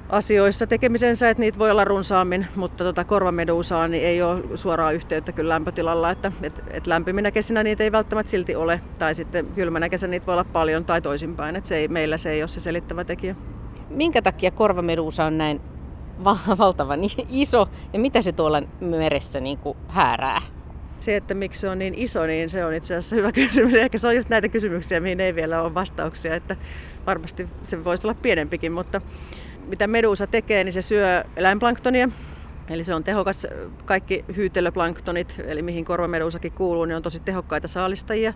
asioissa 0.09 0.67
tekemisensä, 0.67 1.31
että 1.31 1.41
niitä 1.41 1.59
voi 1.59 1.71
olla 1.71 1.85
runsaammin, 1.85 2.47
mutta 2.57 2.85
tota 2.85 3.05
korvameduusaan 3.05 3.91
niin 3.91 4.05
ei 4.05 4.23
ole 4.23 4.43
suoraa 4.55 4.93
yhteyttä 4.93 5.33
kyllä 5.33 5.55
lämpötilalla, 5.55 6.11
että 6.11 6.33
et, 6.43 6.63
et 6.71 6.87
lämpiminä 6.87 7.31
kesinä 7.31 7.63
niitä 7.63 7.85
ei 7.85 7.93
välttämättä 7.93 8.31
silti 8.31 8.57
ole, 8.57 8.81
tai 8.99 9.15
sitten 9.15 9.47
kylmänä 9.47 9.89
kesänä 9.89 10.11
niitä 10.11 10.27
voi 10.27 10.33
olla 10.33 10.45
paljon 10.45 10.85
tai 10.85 11.03
toisinpäin, 11.03 11.57
että 11.57 11.69
se 11.69 11.77
ei, 11.77 11.89
meillä 11.89 12.17
se 12.17 12.31
ei 12.31 12.43
ole 12.43 12.49
se 12.49 12.61
selittävä 12.61 13.05
tekijä. 13.05 13.37
Minkä 13.91 14.23
takia 14.23 14.51
korvameduusa 14.51 15.25
on 15.25 15.39
näin 15.39 15.61
valtavan 16.59 17.01
iso 17.29 17.69
ja 17.93 17.99
mitä 17.99 18.23
se 18.23 18.33
tuolla 18.33 18.63
meressä 18.81 19.41
niin 19.41 19.59
kuin 19.59 19.79
häärää? 19.89 20.43
Se, 21.01 21.17
että 21.17 21.35
miksi 21.35 21.61
se 21.61 21.69
on 21.69 21.79
niin 21.79 21.95
iso, 21.95 22.27
niin 22.27 22.51
se 22.51 22.65
on 22.65 22.75
itse 22.75 22.97
asiassa 22.97 23.17
hyvä 23.17 23.33
kysymys. 23.33 23.75
Ehkä 23.75 23.99
se 23.99 24.09
on 24.09 24.17
just 24.17 24.29
näitä 24.29 24.49
kysymyksiä, 24.49 25.01
mihin 25.01 25.21
ei 25.21 25.35
vielä 25.35 25.63
ole 25.63 25.75
vastauksia, 25.75 26.35
että 26.35 26.57
varmasti 27.07 27.49
se 27.65 27.85
voisi 27.85 28.07
olla 28.07 28.19
pienempikin, 28.23 28.73
mutta 28.73 29.01
mitä 29.67 29.87
medusa 29.87 30.27
tekee, 30.27 30.65
niin 30.65 30.73
se 30.73 30.81
syö 30.81 31.25
eläinplanktonia. 31.37 32.09
Eli 32.71 32.85
se 32.85 32.95
on 32.95 33.05
tehokas, 33.05 33.47
kaikki 33.85 34.25
hyytelöplanktonit, 34.37 35.41
eli 35.47 35.63
mihin 35.63 35.85
korvamedusakin 35.85 36.53
kuuluu, 36.53 36.85
niin 36.85 36.97
on 36.97 37.03
tosi 37.03 37.21
tehokkaita 37.21 37.69
saalistajia. 37.69 38.35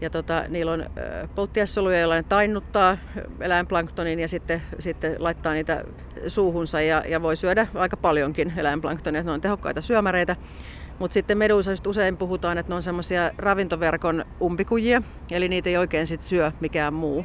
Ja 0.00 0.10
tota, 0.10 0.44
niillä 0.48 0.72
on 0.72 0.86
polttiassoluja, 1.34 1.98
joilla 1.98 2.14
ne 2.14 2.22
tainnuttaa 2.22 2.98
eläinplanktonin 3.40 4.20
ja 4.20 4.28
sitten, 4.28 4.62
sitten 4.78 5.16
laittaa 5.18 5.52
niitä 5.52 5.84
suuhunsa 6.26 6.80
ja, 6.80 7.02
ja 7.08 7.22
voi 7.22 7.36
syödä 7.36 7.66
aika 7.74 7.96
paljonkin 7.96 8.52
eläinplanktonia. 8.56 9.22
Ne 9.22 9.30
on 9.30 9.40
tehokkaita 9.40 9.80
syömäreitä. 9.80 10.36
Mutta 10.98 11.14
sitten 11.14 11.38
medusasta 11.38 11.90
usein 11.90 12.16
puhutaan, 12.16 12.58
että 12.58 12.70
ne 12.70 12.74
on 12.74 12.82
semmoisia 12.82 13.30
ravintoverkon 13.38 14.24
umpikujia, 14.42 15.02
eli 15.30 15.48
niitä 15.48 15.68
ei 15.68 15.76
oikein 15.76 16.06
sit 16.06 16.22
syö 16.22 16.52
mikään 16.60 16.94
muu. 16.94 17.24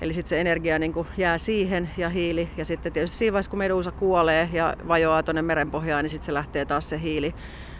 Eli 0.00 0.14
sitten 0.14 0.28
se 0.28 0.40
energia 0.40 0.78
niin 0.78 0.92
jää 1.16 1.38
siihen 1.38 1.90
ja 1.96 2.08
hiili. 2.08 2.48
Ja 2.56 2.64
sitten 2.64 2.92
tietysti 2.92 3.16
siinä 3.16 3.32
vaiheessa, 3.32 3.50
kun 3.50 3.58
medusa 3.58 3.90
kuolee 3.90 4.48
ja 4.52 4.76
vajoaa 4.88 5.22
tuonne 5.22 5.42
merenpohjaan, 5.42 6.04
niin 6.04 6.10
sitten 6.10 6.26
se 6.26 6.34
lähtee 6.34 6.64
taas 6.64 6.88
se 6.88 7.00
hiili 7.00 7.34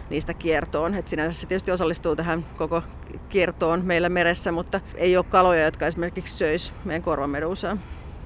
niistä 0.09 0.33
kiertoon. 0.33 0.95
Et 0.95 1.07
sinänsä 1.07 1.41
se 1.41 1.47
tietysti 1.47 1.71
osallistuu 1.71 2.15
tähän 2.15 2.45
koko 2.57 2.81
kiertoon 3.29 3.85
meillä 3.85 4.09
meressä, 4.09 4.51
mutta 4.51 4.79
ei 4.95 5.17
ole 5.17 5.25
kaloja, 5.29 5.65
jotka 5.65 5.87
esimerkiksi 5.87 6.37
söis 6.37 6.73
meidän 6.85 7.01
korvamedusaa. 7.01 7.77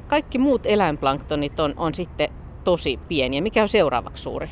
Kaikki 0.08 0.38
muut 0.38 0.66
eläinplanktonit 0.66 1.60
on, 1.60 1.74
on 1.78 1.94
sitten 1.94 2.30
tosi 2.64 3.00
pieni 3.08 3.36
ja 3.36 3.42
mikä 3.42 3.62
on 3.62 3.70
seuraavaksi 3.70 4.24
suuri? 4.24 4.50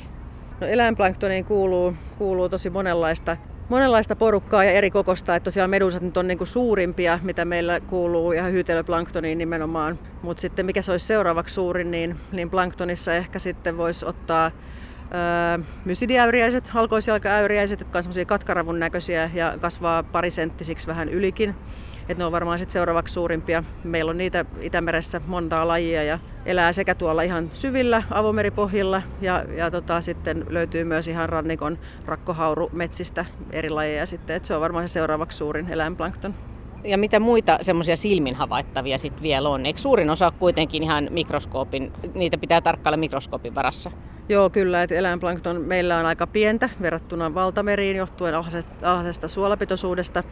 No 0.61 0.67
eläinplanktoniin 0.67 1.45
kuuluu, 1.45 1.93
kuuluu 2.17 2.49
tosi 2.49 2.69
monenlaista, 2.69 3.37
monenlaista 3.69 4.15
porukkaa 4.15 4.63
ja 4.63 4.71
eri 4.71 4.91
kokosta. 4.91 5.35
Että 5.35 5.43
tosiaan 5.43 5.69
medusat 5.69 6.01
nyt 6.01 6.17
on 6.17 6.27
niin 6.27 6.37
kuin 6.37 6.47
suurimpia, 6.47 7.19
mitä 7.23 7.45
meillä 7.45 7.79
kuuluu, 7.79 8.31
ja 8.31 8.43
hyytelöplanktoniin 8.43 9.37
nimenomaan. 9.37 9.99
Mutta 10.21 10.41
sitten 10.41 10.65
mikä 10.65 10.81
se 10.81 10.91
olisi 10.91 11.05
seuraavaksi 11.05 11.55
suurin, 11.55 11.91
niin, 11.91 12.15
niin 12.31 12.49
planktonissa 12.49 13.13
ehkä 13.13 13.39
sitten 13.39 13.77
voisi 13.77 14.05
ottaa 14.05 14.51
öö, 15.13 15.65
mysidiäyriäiset, 15.85 16.69
halkoisjalkaäyriäiset, 16.69 17.79
jotka 17.79 17.99
on 17.99 18.03
semmoisia 18.03 18.25
katkaravun 18.25 18.79
näköisiä 18.79 19.29
ja 19.33 19.57
kasvaa 19.61 20.03
parisenttisiksi 20.03 20.87
vähän 20.87 21.09
ylikin. 21.09 21.55
Et 22.09 22.17
ne 22.17 22.25
on 22.25 22.31
varmaan 22.31 22.59
sit 22.59 22.69
seuraavaksi 22.69 23.13
suurimpia. 23.13 23.63
Meillä 23.83 24.09
on 24.09 24.17
niitä 24.17 24.45
Itämeressä 24.61 25.21
montaa 25.27 25.67
lajia 25.67 26.03
ja 26.03 26.19
elää 26.45 26.71
sekä 26.71 26.95
tuolla 26.95 27.21
ihan 27.21 27.51
syvillä 27.53 28.03
avomeripohjilla 28.11 29.01
ja, 29.21 29.45
ja 29.57 29.71
tota, 29.71 30.01
sitten 30.01 30.45
löytyy 30.49 30.83
myös 30.83 31.07
ihan 31.07 31.29
rannikon 31.29 31.79
rakkohaurumetsistä 32.05 33.25
eri 33.51 33.69
lajeja 33.69 34.05
sitten. 34.05 34.35
Et 34.35 34.45
se 34.45 34.55
on 34.55 34.61
varmaan 34.61 34.87
se 34.87 34.91
seuraavaksi 34.91 35.37
suurin 35.37 35.69
eläinplankton. 35.69 36.35
Ja 36.83 36.97
mitä 36.97 37.19
muita 37.19 37.57
semmoisia 37.61 37.95
silmin 37.95 38.35
havaittavia 38.35 38.97
sitten 38.97 39.23
vielä 39.23 39.49
on? 39.49 39.65
Eikö 39.65 39.79
suurin 39.79 40.09
osa 40.09 40.31
kuitenkin 40.31 40.83
ihan 40.83 41.07
mikroskoopin, 41.11 41.93
niitä 42.13 42.37
pitää 42.37 42.61
tarkkailla 42.61 42.97
mikroskoopin 42.97 43.55
varassa? 43.55 43.91
Joo, 44.31 44.49
kyllä, 44.49 44.83
että 44.83 44.95
eläinplankton 44.95 45.61
meillä 45.61 45.97
on 45.97 46.05
aika 46.05 46.27
pientä 46.27 46.69
verrattuna 46.81 47.33
valtameriin 47.33 47.97
johtuen 47.97 48.35
alhaisesta, 48.81 49.27
suolapitoisuudesta. 49.27 50.23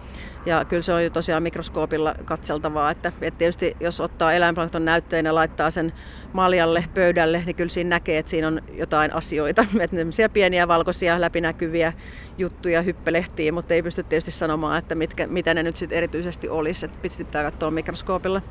Ja 0.46 0.66
kyllä 0.66 0.82
se 0.82 0.94
on 0.94 1.04
jo 1.04 1.10
tosiaan 1.10 1.44
mikroskoopilla 1.44 2.16
katseltavaa, 2.26 2.92
että, 2.92 3.12
että 3.22 3.38
tietysti 3.38 3.78
jos 3.80 4.02
ottaa 4.02 4.34
eläinplankton 4.34 4.86
näytteen 4.86 5.26
ja 5.26 5.36
laittaa 5.36 5.70
sen 5.70 5.94
maljalle, 6.34 6.86
pöydälle, 6.94 7.44
niin 7.46 7.56
kyllä 7.56 7.70
siinä 7.70 7.90
näkee, 7.90 8.18
että 8.18 8.30
siinä 8.30 8.48
on 8.48 8.62
jotain 8.74 9.14
asioita. 9.14 9.66
Että 9.80 10.30
pieniä 10.34 10.68
valkoisia 10.68 11.22
läpinäkyviä 11.22 11.94
juttuja 12.38 12.82
hyppelehtii, 12.82 13.52
mutta 13.52 13.74
ei 13.74 13.84
pysty 13.84 14.04
tietysti 14.04 14.32
sanomaan, 14.32 14.78
että 14.78 14.96
mitkä, 14.96 15.28
mitä 15.28 15.54
ne 15.54 15.64
nyt 15.64 15.76
sitten 15.76 15.98
erityisesti 15.98 16.50
olisi. 16.50 16.86
Että 16.86 17.00
pitää 17.18 17.44
katsoa 17.44 17.72
mikroskoopilla. 17.72 18.42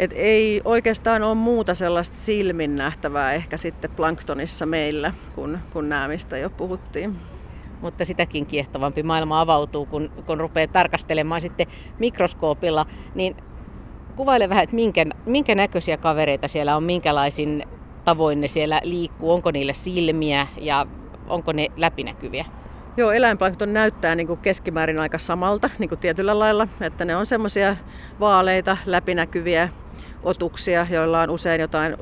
Et 0.00 0.12
ei 0.14 0.60
oikeastaan 0.64 1.22
ole 1.22 1.34
muuta 1.34 1.74
sellaista 1.74 2.16
silmin 2.16 2.76
nähtävää 2.76 3.32
ehkä 3.32 3.56
sitten 3.56 3.90
planktonissa 3.90 4.66
meillä, 4.66 5.12
kun, 5.34 5.58
kun 5.72 5.88
nämä, 5.88 6.08
mistä 6.08 6.38
jo 6.38 6.50
puhuttiin. 6.50 7.16
Mutta 7.80 8.04
sitäkin 8.04 8.46
kiehtovampi 8.46 9.02
maailma 9.02 9.40
avautuu, 9.40 9.86
kun, 9.86 10.10
kun 10.26 10.40
rupeaa 10.40 10.66
tarkastelemaan 10.66 11.40
sitten 11.40 11.66
mikroskoopilla. 11.98 12.86
Niin 13.14 13.36
kuvaile 14.16 14.48
vähän, 14.48 14.64
että 14.64 14.76
minkä, 14.76 15.06
minkä 15.26 15.54
näköisiä 15.54 15.96
kavereita 15.96 16.48
siellä 16.48 16.76
on, 16.76 16.84
minkälaisin 16.84 17.64
tavoin 18.04 18.40
ne 18.40 18.48
siellä 18.48 18.80
liikkuu, 18.84 19.32
onko 19.32 19.50
niille 19.50 19.74
silmiä 19.74 20.46
ja 20.60 20.86
onko 21.28 21.52
ne 21.52 21.68
läpinäkyviä? 21.76 22.44
Joo, 22.96 23.10
eläinplankton 23.10 23.72
näyttää 23.72 24.14
niin 24.14 24.26
kuin 24.26 24.40
keskimäärin 24.40 24.98
aika 24.98 25.18
samalta 25.18 25.70
niin 25.78 25.88
kuin 25.88 25.98
tietyllä 25.98 26.38
lailla, 26.38 26.68
että 26.80 27.04
ne 27.04 27.16
on 27.16 27.26
semmoisia 27.26 27.76
vaaleita, 28.20 28.76
läpinäkyviä 28.86 29.68
otuksia, 30.22 30.86
joilla 30.90 31.20
on 31.20 31.30
usein 31.30 31.60
jotain, 31.60 31.96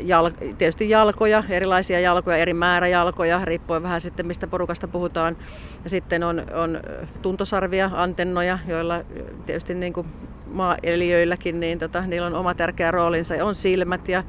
jal- 0.00 0.54
tietysti 0.58 0.90
jalkoja, 0.90 1.44
erilaisia 1.48 2.00
jalkoja, 2.00 2.36
eri 2.36 2.54
määrä 2.54 2.88
jalkoja, 2.88 3.44
riippuen 3.44 3.82
vähän 3.82 4.00
sitten 4.00 4.26
mistä 4.26 4.46
porukasta 4.46 4.88
puhutaan. 4.88 5.36
Ja 5.84 5.90
sitten 5.90 6.22
on, 6.22 6.46
on 6.54 6.80
tuntosarvia, 7.22 7.90
antennoja, 7.94 8.58
joilla 8.66 9.04
tietysti 9.46 9.74
niin 9.74 9.92
kuin 9.92 10.06
maaeliöilläkin, 10.46 11.60
niin 11.60 11.78
tota, 11.78 12.00
niillä 12.00 12.26
on 12.26 12.34
oma 12.34 12.54
tärkeä 12.54 12.90
roolinsa. 12.90 13.34
Ja 13.34 13.44
on 13.44 13.54
silmät 13.54 14.08
ja, 14.08 14.24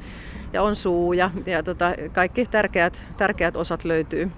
ja 0.52 0.62
on 0.62 0.76
suu 0.76 1.12
ja, 1.12 1.30
ja 1.46 1.62
tota, 1.62 1.92
kaikki 2.12 2.46
tärkeät, 2.46 3.06
tärkeät 3.16 3.56
osat 3.56 3.84
löytyy. 3.84 4.30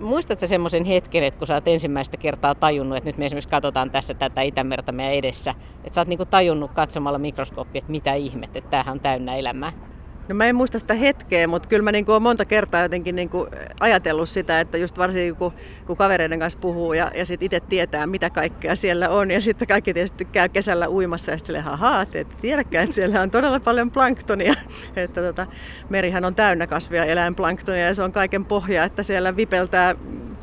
Muistatko 0.00 0.46
semmoisen 0.46 0.84
hetken, 0.84 1.24
että 1.24 1.38
kun 1.38 1.46
sä 1.46 1.54
oot 1.54 1.68
ensimmäistä 1.68 2.16
kertaa 2.16 2.54
tajunnut, 2.54 2.96
että 2.96 3.08
nyt 3.08 3.18
me 3.18 3.26
esimerkiksi 3.26 3.48
katsotaan 3.48 3.90
tässä 3.90 4.14
tätä 4.14 4.42
Itämerta 4.42 4.92
meidän 4.92 5.14
edessä, 5.14 5.54
että 5.84 5.94
sä 5.94 6.00
oot 6.00 6.08
niinku 6.08 6.24
tajunnut 6.24 6.70
katsomalla 6.72 7.18
mikroskooppia, 7.18 7.78
että 7.78 7.90
mitä 7.90 8.14
ihmettä, 8.14 8.58
että 8.58 8.70
tämähän 8.70 8.92
on 8.92 9.00
täynnä 9.00 9.36
elämää? 9.36 9.89
No 10.30 10.34
mä 10.34 10.46
en 10.46 10.56
muista 10.56 10.78
sitä 10.78 10.94
hetkeä, 10.94 11.46
mutta 11.46 11.68
kyllä 11.68 11.82
mä 11.82 11.92
niinku 11.92 12.12
olen 12.12 12.22
monta 12.22 12.44
kertaa 12.44 12.82
jotenkin 12.82 13.14
niinku 13.14 13.46
ajatellut 13.80 14.28
sitä, 14.28 14.60
että 14.60 14.78
just 14.78 14.98
varsinkin 14.98 15.36
kun, 15.36 15.52
kun 15.86 15.96
kavereiden 15.96 16.38
kanssa 16.38 16.58
puhuu 16.58 16.92
ja, 16.92 17.10
ja 17.14 17.26
sitten 17.26 17.46
itse 17.46 17.60
tietää, 17.60 18.06
mitä 18.06 18.30
kaikkea 18.30 18.74
siellä 18.74 19.08
on. 19.08 19.30
Ja 19.30 19.40
sitten 19.40 19.68
kaikki 19.68 19.94
tietysti 19.94 20.24
käy 20.24 20.48
kesällä 20.48 20.88
uimassa 20.88 21.30
ja 21.30 21.38
sitten 21.38 21.62
haha, 21.62 22.06
te 22.06 22.20
ette 22.20 22.34
tiedäkään, 22.40 22.84
että 22.84 22.94
siellä 22.94 23.20
on 23.20 23.30
todella 23.30 23.60
paljon 23.60 23.90
planktonia. 23.90 24.54
että 24.96 25.20
tota, 25.20 25.46
merihän 25.88 26.24
on 26.24 26.34
täynnä 26.34 26.66
kasvia 26.66 27.04
eläinplanktonia 27.04 27.86
ja 27.86 27.94
se 27.94 28.02
on 28.02 28.12
kaiken 28.12 28.44
pohja, 28.44 28.84
että 28.84 29.02
siellä 29.02 29.36
vipeltää 29.36 29.94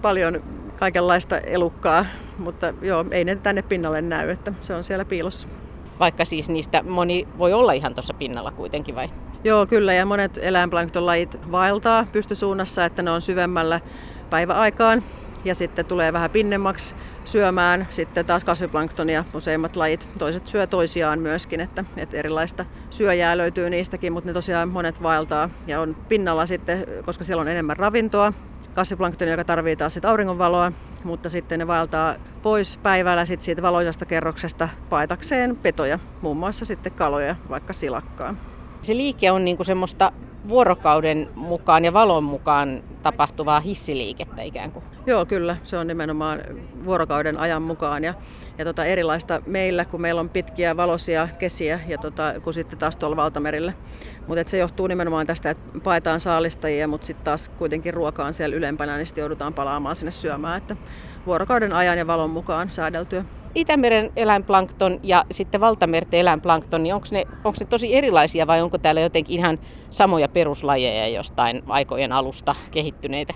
paljon 0.01 0.43
kaikenlaista 0.79 1.37
elukkaa. 1.37 2.05
Mutta 2.37 2.73
joo, 2.81 3.05
ei 3.11 3.25
ne 3.25 3.35
tänne 3.35 3.61
pinnalle 3.61 4.01
näy, 4.01 4.29
että 4.29 4.53
se 4.61 4.73
on 4.73 4.83
siellä 4.83 5.05
piilossa. 5.05 5.47
Vaikka 5.99 6.25
siis 6.25 6.49
niistä 6.49 6.83
moni 6.83 7.27
voi 7.37 7.53
olla 7.53 7.73
ihan 7.73 7.93
tuossa 7.93 8.13
pinnalla 8.13 8.51
kuitenkin 8.51 8.95
vai? 8.95 9.09
Joo, 9.43 9.65
kyllä. 9.65 9.93
Ja 9.93 10.05
monet 10.05 10.39
eläinplanktonlajit 10.41 11.37
vaeltaa 11.51 12.05
pystysuunnassa, 12.11 12.85
että 12.85 13.01
ne 13.01 13.11
on 13.11 13.21
syvemmällä 13.21 13.79
päiväaikaan. 14.29 15.03
Ja 15.45 15.55
sitten 15.55 15.85
tulee 15.85 16.13
vähän 16.13 16.29
pinnemmaksi 16.29 16.95
syömään 17.25 17.87
sitten 17.89 18.25
taas 18.25 18.43
kasviplanktonia 18.43 19.25
useimmat 19.33 19.75
lajit. 19.75 20.07
Toiset 20.19 20.47
syö 20.47 20.67
toisiaan 20.67 21.19
myöskin, 21.19 21.59
että, 21.59 21.83
että 21.97 22.17
erilaista 22.17 22.65
syöjää 22.89 23.37
löytyy 23.37 23.69
niistäkin, 23.69 24.13
mutta 24.13 24.29
ne 24.29 24.33
tosiaan 24.33 24.69
monet 24.69 25.03
vaeltaa 25.03 25.49
ja 25.67 25.81
on 25.81 25.95
pinnalla 26.09 26.45
sitten, 26.45 26.85
koska 27.05 27.23
siellä 27.23 27.41
on 27.41 27.47
enemmän 27.47 27.77
ravintoa. 27.77 28.33
Kasviplanktoni, 28.77 29.31
joka 29.31 29.43
tarvitsee 29.43 29.75
taas 29.75 29.93
sit 29.93 30.05
auringonvaloa, 30.05 30.71
mutta 31.03 31.29
sitten 31.29 31.59
ne 31.59 31.67
vaeltaa 31.67 32.15
pois 32.41 32.77
päivällä 32.77 33.25
sit 33.25 33.41
siitä 33.41 33.61
valoisasta 33.61 34.05
kerroksesta 34.05 34.69
paetakseen 34.89 35.55
petoja, 35.55 35.99
muun 36.21 36.37
muassa 36.37 36.65
sitten 36.65 36.91
kaloja, 36.91 37.35
vaikka 37.49 37.73
silakkaa. 37.73 38.35
Se 38.81 38.97
liike 38.97 39.31
on 39.31 39.45
niinku 39.45 39.63
semmoista 39.63 40.11
vuorokauden 40.49 41.29
mukaan 41.35 41.85
ja 41.85 41.93
valon 41.93 42.23
mukaan 42.23 42.83
tapahtuvaa 43.03 43.59
hissiliikettä 43.59 44.41
ikään 44.41 44.71
kuin. 44.71 44.85
Joo, 45.05 45.25
kyllä. 45.25 45.57
Se 45.63 45.77
on 45.77 45.87
nimenomaan 45.87 46.41
vuorokauden 46.85 47.37
ajan 47.37 47.61
mukaan 47.61 48.03
ja, 48.03 48.13
ja 48.57 48.65
tota 48.65 48.85
erilaista 48.85 49.41
meillä, 49.45 49.85
kun 49.85 50.01
meillä 50.01 50.21
on 50.21 50.29
pitkiä 50.29 50.77
valoisia 50.77 51.27
kesiä 51.39 51.79
ja 51.87 51.97
tota, 51.97 52.33
kun 52.43 52.53
sitten 52.53 52.79
taas 52.79 52.97
tuolla 52.97 53.15
valtamerillä. 53.15 53.73
Mutta 54.27 54.49
se 54.49 54.57
johtuu 54.57 54.87
nimenomaan 54.87 55.27
tästä, 55.27 55.49
että 55.49 55.79
paetaan 55.79 56.19
saalistajia, 56.19 56.87
mutta 56.87 57.07
sitten 57.07 57.25
taas 57.25 57.49
kuitenkin 57.49 57.93
ruoka 57.93 58.25
on 58.25 58.33
siellä 58.33 58.55
ylempänä, 58.55 58.97
niin 58.97 59.07
sitten 59.07 59.21
joudutaan 59.21 59.53
palaamaan 59.53 59.95
sinne 59.95 60.11
syömään. 60.11 60.57
Että 60.57 60.75
vuorokauden 61.27 61.73
ajan 61.73 61.97
ja 61.97 62.07
valon 62.07 62.29
mukaan 62.29 62.71
säädeltyä. 62.71 63.25
Itämeren 63.55 64.11
eläinplankton 64.15 64.99
ja 65.03 65.25
sitten 65.31 65.61
valtamerten 65.61 66.19
eläinplankton, 66.19 66.83
niin 66.83 66.95
onko 66.95 67.07
ne, 67.11 67.25
onko 67.43 67.57
ne 67.59 67.65
tosi 67.65 67.95
erilaisia 67.95 68.47
vai 68.47 68.61
onko 68.61 68.77
täällä 68.77 69.01
jotenkin 69.01 69.39
ihan 69.39 69.59
samoja 69.89 70.27
peruslajeja 70.27 71.07
jostain 71.07 71.63
aikojen 71.67 72.11
alusta 72.11 72.55
kehittyneitä? 72.71 73.33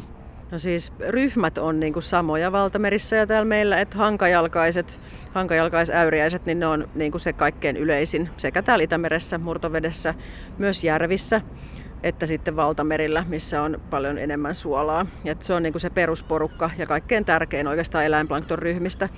No 0.51 0.59
siis 0.59 0.93
ryhmät 1.09 1.57
on 1.57 1.79
niin 1.79 1.93
kuin 1.93 2.03
samoja 2.03 2.51
valtamerissä 2.51 3.15
ja 3.15 3.27
täällä 3.27 3.45
meillä, 3.45 3.79
että 3.79 3.97
hankajalkaiset, 3.97 4.99
hankajalkaisäyriäiset, 5.33 6.45
niin 6.45 6.59
ne 6.59 6.67
on 6.67 6.89
niin 6.95 7.11
kuin 7.11 7.21
se 7.21 7.33
kaikkein 7.33 7.77
yleisin 7.77 8.29
sekä 8.37 8.61
täällä 8.61 8.83
Itämeressä, 8.83 9.37
murtovedessä, 9.37 10.13
myös 10.57 10.83
järvissä 10.83 11.41
että 12.03 12.25
sitten 12.25 12.55
valtamerillä, 12.55 13.25
missä 13.27 13.61
on 13.61 13.81
paljon 13.89 14.17
enemmän 14.17 14.55
suolaa. 14.55 15.05
Ja 15.23 15.35
se 15.39 15.53
on 15.53 15.63
niin 15.63 15.73
kuin 15.73 15.81
se 15.81 15.89
perusporukka 15.89 16.69
ja 16.77 16.85
kaikkein 16.85 17.25
tärkein 17.25 17.67
oikeastaan 17.67 18.05
eläinplankton 18.05 18.59
ryhmistä. 18.59 19.09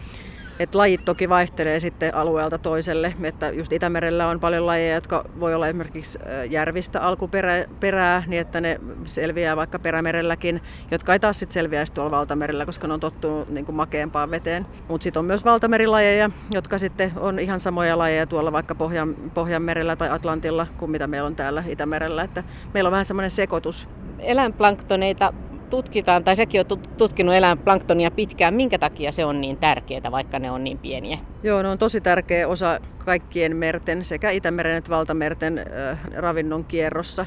Et 0.60 0.75
lajit 0.75 1.05
toki 1.05 1.29
vaihtelee 1.29 1.79
sitten 1.79 2.15
alueelta 2.15 2.57
toiselle, 2.57 3.13
että 3.24 3.50
just 3.50 3.74
Itämerellä 3.74 4.27
on 4.27 4.39
paljon 4.39 4.65
lajeja, 4.65 4.95
jotka 4.95 5.25
voi 5.39 5.53
olla 5.53 5.67
esimerkiksi 5.67 6.19
järvistä 6.50 7.01
alkuperää, 7.01 8.24
niin 8.27 8.41
että 8.41 8.62
ne 8.62 8.79
selviää 9.05 9.55
vaikka 9.55 9.79
perämerelläkin, 9.79 10.62
jotka 10.91 11.13
ei 11.13 11.19
taas 11.19 11.39
sitten 11.39 11.53
selviäisi 11.53 11.93
tuolla 11.93 12.12
valtamerellä, 12.12 12.65
koska 12.65 12.88
ne 12.88 12.93
on 12.93 13.00
tottunut 13.00 13.50
niin 13.50 13.65
kuin 13.65 13.75
makeampaan 13.75 14.31
veteen. 14.31 14.65
Mutta 14.88 15.03
sitten 15.03 15.19
on 15.19 15.25
myös 15.25 15.45
valtamerilajeja, 15.45 16.29
jotka 16.51 16.77
sitten 16.77 17.12
on 17.19 17.39
ihan 17.39 17.60
samoja 17.60 17.98
lajeja 17.98 18.27
tuolla 18.27 18.51
vaikka 18.51 18.75
Pohjan, 18.75 19.15
Pohjanmerellä 19.33 19.95
tai 19.95 20.10
Atlantilla 20.10 20.67
kuin 20.77 20.91
mitä 20.91 21.07
meillä 21.07 21.27
on 21.27 21.36
täällä 21.36 21.63
Itämerellä. 21.67 22.24
Että 22.24 22.43
meillä 22.74 22.88
on 22.88 22.91
vähän 22.91 23.05
semmoinen 23.05 23.31
sekoitus. 23.31 23.89
Eläinplanktoneita 24.19 25.33
tutkitaan, 25.73 26.23
tai 26.23 26.35
sekin 26.35 26.61
on 26.61 26.79
tutkinut 26.97 27.35
eläinplanktonia 27.35 28.11
pitkään. 28.11 28.53
Minkä 28.53 28.79
takia 28.79 29.11
se 29.11 29.25
on 29.25 29.41
niin 29.41 29.57
tärkeää, 29.57 30.11
vaikka 30.11 30.39
ne 30.39 30.51
on 30.51 30.63
niin 30.63 30.77
pieniä? 30.77 31.17
Joo, 31.43 31.61
ne 31.61 31.69
on 31.69 31.77
tosi 31.77 32.01
tärkeä 32.01 32.47
osa 32.47 32.79
kaikkien 32.97 33.55
merten, 33.55 34.05
sekä 34.05 34.29
Itämeren 34.29 34.77
että 34.77 34.89
valtamerten 34.89 35.57
äh, 35.59 35.99
ravinnon 36.15 36.65
kierrossa. 36.65 37.25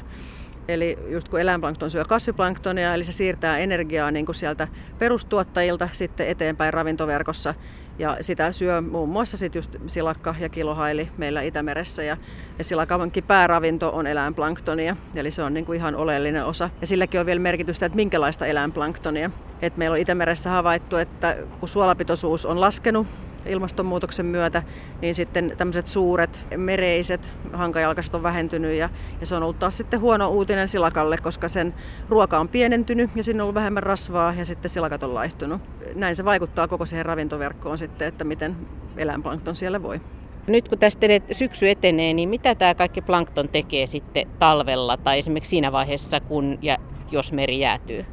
Eli 0.67 0.97
just 1.09 1.29
kun 1.29 1.41
eläinplankton 1.41 1.91
syö 1.91 2.05
kasviplanktonia, 2.05 2.93
eli 2.93 3.03
se 3.03 3.11
siirtää 3.11 3.57
energiaa 3.57 4.11
niin 4.11 4.25
kuin 4.25 4.35
sieltä 4.35 4.67
perustuottajilta 4.99 5.89
sitten 5.91 6.27
eteenpäin 6.27 6.73
ravintoverkossa 6.73 7.53
Ja 7.99 8.17
sitä 8.21 8.51
syö 8.51 8.81
muun 8.81 9.09
muassa 9.09 9.37
sit 9.37 9.55
just 9.55 9.75
silakka 9.87 10.35
ja 10.39 10.49
kilohaili 10.49 11.09
meillä 11.17 11.41
Itämeressä. 11.41 12.03
Ja, 12.03 12.17
ja 12.57 12.63
silakankin 12.63 13.23
pääravinto 13.23 13.89
on 13.89 14.07
eläinplanktonia, 14.07 14.95
eli 15.15 15.31
se 15.31 15.43
on 15.43 15.53
niin 15.53 15.65
kuin 15.65 15.75
ihan 15.75 15.95
oleellinen 15.95 16.45
osa. 16.45 16.69
Ja 16.81 16.87
silläkin 16.87 17.19
on 17.19 17.25
vielä 17.25 17.39
merkitystä, 17.39 17.85
että 17.85 17.95
minkälaista 17.95 18.45
eläinplanktonia. 18.45 19.31
Et 19.61 19.77
meillä 19.77 19.93
on 19.93 19.99
Itämeressä 19.99 20.49
havaittu, 20.49 20.97
että 20.97 21.37
kun 21.59 21.69
suolapitoisuus 21.69 22.45
on 22.45 22.61
laskenut 22.61 23.07
ilmastonmuutoksen 23.45 24.25
myötä, 24.25 24.63
niin 25.01 25.15
sitten 25.15 25.53
tämmöiset 25.57 25.87
suuret 25.87 26.45
mereiset 26.57 27.33
hankajalkaiset 27.53 28.15
on 28.15 28.23
vähentynyt 28.23 28.77
ja, 28.77 28.89
ja 29.19 29.25
se 29.25 29.35
on 29.35 29.43
ollut 29.43 29.59
taas 29.59 29.77
sitten 29.77 29.99
huono 29.99 30.29
uutinen 30.29 30.67
silakalle, 30.67 31.17
koska 31.17 31.47
sen 31.47 31.73
ruoka 32.09 32.39
on 32.39 32.47
pienentynyt 32.47 33.09
ja 33.15 33.23
siinä 33.23 33.37
on 33.37 33.41
ollut 33.43 33.55
vähemmän 33.55 33.83
rasvaa 33.83 34.33
ja 34.33 34.45
sitten 34.45 34.69
silakat 34.69 35.03
on 35.03 35.13
laihtunut. 35.13 35.61
Näin 35.95 36.15
se 36.15 36.25
vaikuttaa 36.25 36.67
koko 36.67 36.85
siihen 36.85 37.05
ravintoverkkoon 37.05 37.77
sitten, 37.77 38.07
että 38.07 38.23
miten 38.23 38.55
eläinplankton 38.97 39.55
siellä 39.55 39.83
voi. 39.83 40.01
Nyt 40.47 40.69
kun 40.69 40.77
tästä 40.77 41.07
syksy 41.31 41.69
etenee, 41.69 42.13
niin 42.13 42.29
mitä 42.29 42.55
tämä 42.55 42.75
kaikki 42.75 43.01
plankton 43.01 43.49
tekee 43.49 43.87
sitten 43.87 44.27
talvella 44.39 44.97
tai 44.97 45.19
esimerkiksi 45.19 45.49
siinä 45.49 45.71
vaiheessa, 45.71 46.19
kun 46.19 46.57
ja 46.61 46.77
jos 47.11 47.33
meri 47.33 47.59
jäätyy? 47.59 48.05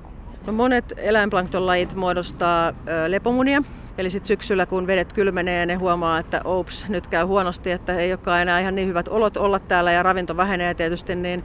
No 0.47 0.53
monet 0.53 0.93
eläinplanktonlajit 0.97 1.95
muodostaa 1.95 2.73
lepomunia, 3.09 3.63
Eli 3.99 4.11
sitten 4.11 4.29
syksyllä, 4.29 4.67
kun 4.67 4.87
vedet 4.87 5.13
kylmenee, 5.13 5.67
ne 5.67 5.75
huomaa, 5.75 6.19
että 6.19 6.41
ops, 6.45 6.89
nyt 6.89 7.07
käy 7.07 7.25
huonosti, 7.25 7.71
että 7.71 7.97
ei 7.97 8.13
olekaan 8.13 8.43
enää 8.43 8.61
ihan 8.61 8.75
niin 8.75 8.89
hyvät 8.89 9.09
olot 9.09 9.37
olla 9.37 9.59
täällä 9.59 9.93
ja 9.93 10.03
ravinto 10.03 10.37
vähenee 10.37 10.75
tietysti, 10.75 11.15
niin 11.15 11.45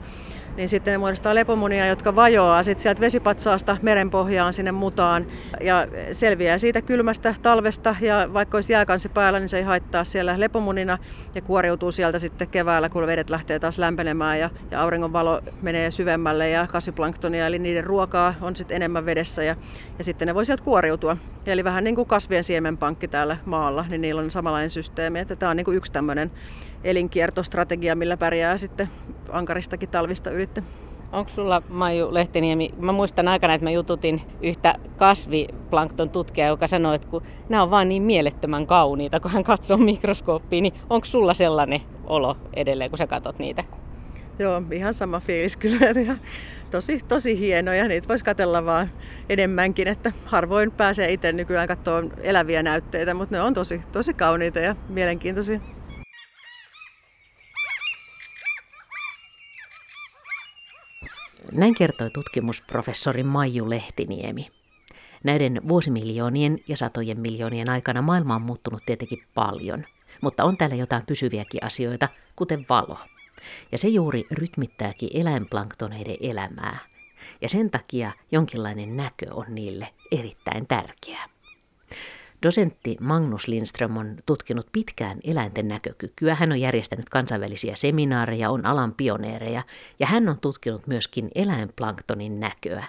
niin 0.60 0.68
sitten 0.68 0.92
ne 0.92 0.98
muodostaa 0.98 1.34
lepomunia, 1.34 1.86
jotka 1.86 2.16
vajoaa 2.16 2.62
sitten 2.62 2.82
sieltä 2.82 3.00
vesipatsaasta 3.00 3.76
merenpohjaan 3.82 4.52
sinne 4.52 4.72
mutaan 4.72 5.26
ja 5.60 5.86
selviää 6.12 6.58
siitä 6.58 6.82
kylmästä 6.82 7.34
talvesta 7.42 7.96
ja 8.00 8.28
vaikka 8.32 8.56
olisi 8.56 8.72
jääkansi 8.72 9.08
päällä, 9.08 9.38
niin 9.38 9.48
se 9.48 9.56
ei 9.56 9.62
haittaa 9.62 10.04
siellä 10.04 10.40
lepomunina 10.40 10.98
ja 11.34 11.42
kuoriutuu 11.42 11.92
sieltä 11.92 12.18
sitten 12.18 12.48
keväällä, 12.48 12.88
kun 12.88 13.06
vedet 13.06 13.30
lähtee 13.30 13.58
taas 13.58 13.78
lämpenemään 13.78 14.38
ja, 14.38 14.50
ja 14.70 14.82
auringonvalo 14.82 15.40
menee 15.62 15.90
syvemmälle 15.90 16.50
ja 16.50 16.66
kasviplanktonia, 16.66 17.46
eli 17.46 17.58
niiden 17.58 17.84
ruokaa 17.84 18.34
on 18.40 18.56
sitten 18.56 18.76
enemmän 18.76 19.06
vedessä 19.06 19.42
ja, 19.42 19.56
ja 19.98 20.04
sitten 20.04 20.28
ne 20.28 20.34
voi 20.34 20.44
sieltä 20.44 20.64
kuoriutua. 20.64 21.16
Eli 21.46 21.64
vähän 21.64 21.84
niin 21.84 21.94
kuin 21.94 22.08
kasvien 22.08 22.44
siemenpankki 22.44 23.08
täällä 23.08 23.36
maalla, 23.44 23.84
niin 23.88 24.00
niillä 24.00 24.22
on 24.22 24.30
samanlainen 24.30 24.70
systeemi, 24.70 25.18
että 25.18 25.36
tämä 25.36 25.50
on 25.50 25.56
niin 25.56 25.64
kuin 25.64 25.76
yksi 25.76 25.92
tämmöinen 25.92 26.30
elinkiertostrategia, 26.84 27.96
millä 27.96 28.16
pärjää 28.16 28.56
sitten 28.56 28.88
ankaristakin 29.32 29.88
talvista 29.88 30.30
ylitte. 30.30 30.62
Onko 31.12 31.30
sulla 31.30 31.62
Maiju 31.68 32.14
Lehtiniemi, 32.14 32.70
mä 32.78 32.92
muistan 32.92 33.28
aikana, 33.28 33.54
että 33.54 33.64
mä 33.64 33.70
jututin 33.70 34.22
yhtä 34.42 34.74
kasviplankton 34.96 36.10
tutkijaa, 36.10 36.48
joka 36.48 36.66
sanoi, 36.66 36.94
että 36.94 37.08
kun 37.08 37.22
nämä 37.48 37.62
on 37.62 37.70
vaan 37.70 37.88
niin 37.88 38.02
mielettömän 38.02 38.66
kauniita, 38.66 39.20
kun 39.20 39.30
hän 39.30 39.44
katsoo 39.44 39.76
mikroskooppiin, 39.76 40.62
niin 40.62 40.74
onko 40.90 41.04
sulla 41.04 41.34
sellainen 41.34 41.80
olo 42.04 42.36
edelleen, 42.56 42.90
kun 42.90 42.98
sä 42.98 43.06
katsot 43.06 43.38
niitä? 43.38 43.64
Joo, 44.38 44.62
ihan 44.72 44.94
sama 44.94 45.20
fiilis 45.20 45.56
kyllä. 45.56 45.90
Ihan 46.02 46.20
tosi, 46.70 46.98
tosi 47.08 47.38
hienoja. 47.38 47.88
Niitä 47.88 48.08
voisi 48.08 48.24
katella 48.24 48.64
vaan 48.64 48.90
enemmänkin, 49.28 49.88
että 49.88 50.12
harvoin 50.24 50.70
pääsee 50.70 51.12
itse 51.12 51.32
nykyään 51.32 51.68
katsoa 51.68 52.02
eläviä 52.22 52.62
näytteitä, 52.62 53.14
mutta 53.14 53.36
ne 53.36 53.42
on 53.42 53.54
tosi, 53.54 53.80
tosi 53.92 54.14
kauniita 54.14 54.58
ja 54.58 54.76
mielenkiintoisia. 54.88 55.60
Näin 61.52 61.74
kertoi 61.74 62.10
tutkimusprofessori 62.10 63.22
Maiju 63.22 63.70
Lehtiniemi. 63.70 64.50
Näiden 65.24 65.60
vuosimiljoonien 65.68 66.58
ja 66.68 66.76
satojen 66.76 67.20
miljoonien 67.20 67.70
aikana 67.70 68.02
maailma 68.02 68.34
on 68.34 68.42
muuttunut 68.42 68.82
tietenkin 68.86 69.22
paljon, 69.34 69.86
mutta 70.20 70.44
on 70.44 70.56
täällä 70.56 70.76
jotain 70.76 71.06
pysyviäkin 71.06 71.64
asioita, 71.64 72.08
kuten 72.36 72.66
valo. 72.68 72.98
Ja 73.72 73.78
se 73.78 73.88
juuri 73.88 74.24
rytmittääkin 74.30 75.10
eläinplanktoneiden 75.14 76.16
elämää. 76.20 76.78
Ja 77.40 77.48
sen 77.48 77.70
takia 77.70 78.12
jonkinlainen 78.32 78.96
näkö 78.96 79.34
on 79.34 79.46
niille 79.48 79.88
erittäin 80.12 80.66
tärkeää. 80.66 81.28
Dosentti 82.42 82.96
Magnus 83.00 83.48
Lindström 83.48 83.96
on 83.96 84.16
tutkinut 84.26 84.66
pitkään 84.72 85.18
eläinten 85.24 85.68
näkökykyä. 85.68 86.34
Hän 86.34 86.52
on 86.52 86.60
järjestänyt 86.60 87.08
kansainvälisiä 87.08 87.76
seminaareja, 87.76 88.50
on 88.50 88.66
alan 88.66 88.94
pioneereja 88.94 89.62
ja 89.98 90.06
hän 90.06 90.28
on 90.28 90.40
tutkinut 90.40 90.86
myöskin 90.86 91.30
eläinplanktonin 91.34 92.40
näköä 92.40 92.84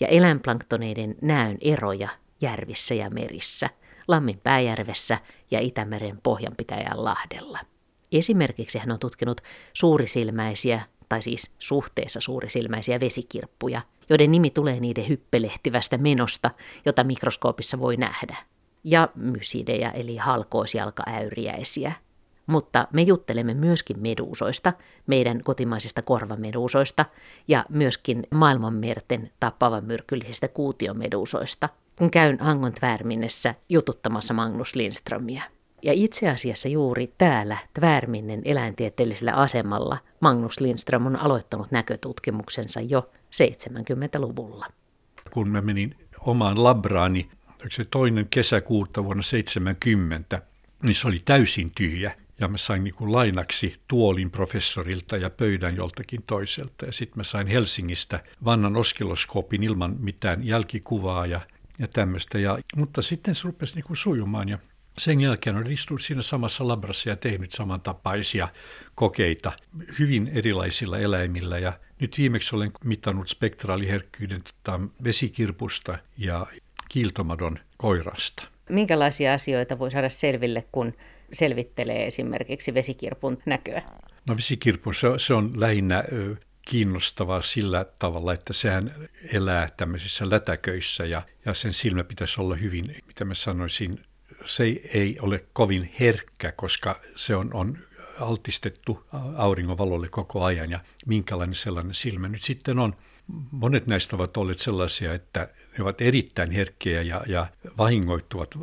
ja 0.00 0.08
eläinplanktoneiden 0.08 1.14
näön 1.22 1.56
eroja 1.60 2.08
järvissä 2.40 2.94
ja 2.94 3.10
merissä, 3.10 3.70
Lammin 4.08 4.40
pääjärvessä 4.42 5.18
ja 5.50 5.60
Itämeren 5.60 6.20
pohjanpitäjän 6.22 7.04
lahdella. 7.04 7.58
Esimerkiksi 8.12 8.78
hän 8.78 8.90
on 8.90 8.98
tutkinut 8.98 9.40
suurisilmäisiä, 9.72 10.80
tai 11.08 11.22
siis 11.22 11.50
suhteessa 11.58 12.20
suurisilmäisiä 12.20 13.00
vesikirppuja, 13.00 13.82
joiden 14.10 14.30
nimi 14.30 14.50
tulee 14.50 14.80
niiden 14.80 15.08
hyppelehtivästä 15.08 15.98
menosta, 15.98 16.50
jota 16.86 17.04
mikroskoopissa 17.04 17.78
voi 17.78 17.96
nähdä 17.96 18.36
ja 18.90 19.08
mysidejä 19.14 19.90
eli 19.90 20.16
halkoisjalkaäyriäisiä. 20.16 21.92
Mutta 22.46 22.88
me 22.92 23.02
juttelemme 23.02 23.54
myöskin 23.54 23.98
meduusoista, 24.00 24.72
meidän 25.06 25.40
kotimaisista 25.44 26.02
korvameduusoista 26.02 27.04
ja 27.48 27.64
myöskin 27.68 28.26
maailmanmerten 28.30 29.30
tappavan 29.40 29.84
myrkyllisistä 29.84 30.48
kuutiomeduusoista, 30.48 31.68
kun 31.98 32.10
käyn 32.10 32.38
Hangon 32.40 32.72
Tvärminnessä 32.72 33.54
jututtamassa 33.68 34.34
Magnus 34.34 34.74
Lindströmiä. 34.74 35.42
Ja 35.82 35.92
itse 35.92 36.28
asiassa 36.28 36.68
juuri 36.68 37.12
täällä 37.18 37.56
Tvärminnen 37.74 38.42
eläintieteellisellä 38.44 39.32
asemalla 39.32 39.98
Magnus 40.20 40.60
Lindström 40.60 41.06
on 41.06 41.16
aloittanut 41.16 41.70
näkötutkimuksensa 41.70 42.80
jo 42.80 43.04
70-luvulla. 43.24 44.66
Kun 45.30 45.48
mä 45.48 45.60
menin 45.60 45.96
omaan 46.20 46.64
labraani 46.64 47.30
se 47.70 47.84
toinen 47.84 48.26
kesäkuuta 48.30 49.04
vuonna 49.04 49.22
70, 49.22 50.42
niin 50.82 50.94
se 50.94 51.08
oli 51.08 51.18
täysin 51.24 51.70
tyhjä. 51.76 52.14
Ja 52.40 52.48
mä 52.48 52.56
sain 52.56 52.84
niin 52.84 52.94
kuin 52.94 53.12
lainaksi 53.12 53.74
tuolin 53.88 54.30
professorilta 54.30 55.16
ja 55.16 55.30
pöydän 55.30 55.76
joltakin 55.76 56.22
toiselta. 56.26 56.86
Ja 56.86 56.92
sitten 56.92 57.18
mä 57.18 57.24
sain 57.24 57.46
Helsingistä 57.46 58.20
vannan 58.44 58.76
oskiloskoopin 58.76 59.62
ilman 59.62 59.96
mitään 60.00 60.46
jälkikuvaa 60.46 61.26
ja, 61.26 61.40
ja 61.78 61.88
tämmöistä. 61.88 62.38
Ja, 62.38 62.58
mutta 62.76 63.02
sitten 63.02 63.34
se 63.34 63.42
rupesi 63.44 63.74
niin 63.74 63.84
kuin 63.84 63.96
sujumaan 63.96 64.48
ja 64.48 64.58
sen 64.98 65.20
jälkeen 65.20 65.56
olen 65.56 65.72
istunut 65.72 66.02
siinä 66.02 66.22
samassa 66.22 66.68
labrassa 66.68 67.08
ja 67.08 67.16
tehnyt 67.16 67.52
samantapaisia 67.52 68.48
kokeita 68.94 69.52
hyvin 69.98 70.28
erilaisilla 70.28 70.98
eläimillä. 70.98 71.58
Ja 71.58 71.72
nyt 72.00 72.18
viimeksi 72.18 72.56
olen 72.56 72.72
mitannut 72.84 73.28
spektraaliherkkyyden 73.28 74.42
tota, 74.42 74.80
vesikirpusta 75.04 75.98
ja 76.16 76.46
kiiltomadon 76.88 77.58
koirasta. 77.76 78.48
Minkälaisia 78.70 79.34
asioita 79.34 79.78
voi 79.78 79.90
saada 79.90 80.08
selville, 80.08 80.64
kun 80.72 80.92
selvittelee 81.32 82.06
esimerkiksi 82.06 82.74
vesikirpun 82.74 83.38
näköä? 83.46 83.82
No 84.28 84.36
vesikirpu, 84.36 84.92
se, 84.92 85.08
se 85.16 85.34
on 85.34 85.60
lähinnä 85.60 86.04
ö, 86.12 86.36
kiinnostavaa 86.68 87.42
sillä 87.42 87.86
tavalla, 87.98 88.32
että 88.32 88.52
sehän 88.52 88.92
elää 89.32 89.68
tämmöisissä 89.76 90.30
lätäköissä 90.30 91.04
ja, 91.04 91.22
ja 91.44 91.54
sen 91.54 91.72
silmä 91.72 92.04
pitäisi 92.04 92.40
olla 92.40 92.56
hyvin, 92.56 92.96
mitä 93.06 93.24
mä 93.24 93.34
sanoisin, 93.34 94.00
se 94.44 94.64
ei 94.94 95.18
ole 95.22 95.44
kovin 95.52 95.94
herkkä, 96.00 96.52
koska 96.52 97.00
se 97.16 97.36
on, 97.36 97.54
on 97.54 97.78
altistettu 98.20 99.04
auringonvalolle 99.36 100.08
koko 100.08 100.44
ajan 100.44 100.70
ja 100.70 100.80
minkälainen 101.06 101.54
sellainen 101.54 101.94
silmä 101.94 102.28
nyt 102.28 102.42
sitten 102.42 102.78
on. 102.78 102.96
Monet 103.50 103.86
näistä 103.86 104.16
ovat 104.16 104.36
olleet 104.36 104.58
sellaisia, 104.58 105.14
että 105.14 105.48
ne 105.78 105.84
ovat 105.84 106.00
erittäin 106.00 106.50
herkkiä 106.50 107.02
ja, 107.02 107.22
ja 107.26 107.46
vahingoittuvat 107.78 108.54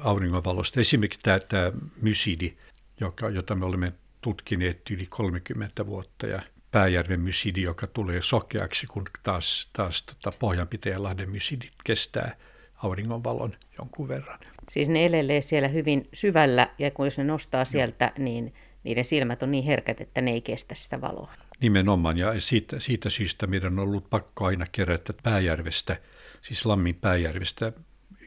auringonvalosta. 0.00 0.80
Esimerkiksi 0.80 1.20
tämä, 1.22 1.40
tämä 1.40 1.72
mysidi, 2.02 2.54
joka, 3.00 3.30
jota 3.30 3.54
me 3.54 3.64
olemme 3.64 3.92
tutkineet 4.20 4.90
yli 4.90 5.06
30 5.06 5.86
vuotta 5.86 6.26
ja 6.26 6.42
Pääjärven 6.70 7.20
mysidi, 7.20 7.62
joka 7.62 7.86
tulee 7.86 8.22
sokeaksi, 8.22 8.86
kun 8.86 9.04
taas, 9.22 9.70
taas 9.72 10.02
tota 10.02 10.36
Pohjanpitäjänlahden 10.38 11.30
mysidit 11.30 11.72
kestää 11.84 12.36
auringonvalon 12.76 13.56
jonkun 13.78 14.08
verran. 14.08 14.38
Siis 14.70 14.88
ne 14.88 15.06
elelee 15.06 15.40
siellä 15.40 15.68
hyvin 15.68 16.08
syvällä 16.12 16.68
ja 16.78 16.90
kun 16.90 17.06
jos 17.06 17.18
ne 17.18 17.24
nostaa 17.24 17.64
sieltä, 17.64 18.12
no. 18.18 18.24
niin 18.24 18.54
niiden 18.84 19.04
silmät 19.04 19.42
on 19.42 19.50
niin 19.50 19.64
herkät, 19.64 20.00
että 20.00 20.20
ne 20.20 20.30
ei 20.30 20.40
kestä 20.40 20.74
sitä 20.74 21.00
valoa. 21.00 21.32
Nimenomaan 21.60 22.18
ja 22.18 22.40
siitä, 22.40 22.80
siitä 22.80 23.10
syystä 23.10 23.46
meidän 23.46 23.72
on 23.72 23.78
ollut 23.78 24.10
pakko 24.10 24.44
aina 24.44 24.66
kerätä 24.72 25.12
Pääjärvestä 25.22 25.96
siis 26.44 26.66
Lammin 26.66 26.94
pääjärvestä 26.94 27.72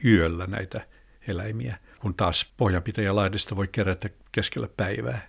yöllä 0.04 0.46
näitä 0.46 0.86
eläimiä, 1.28 1.76
kun 1.98 2.14
taas 2.14 2.52
Pohjanpitäjälahdesta 2.56 3.56
voi 3.56 3.68
kerätä 3.68 4.08
keskellä 4.32 4.68
päivää. 4.76 5.26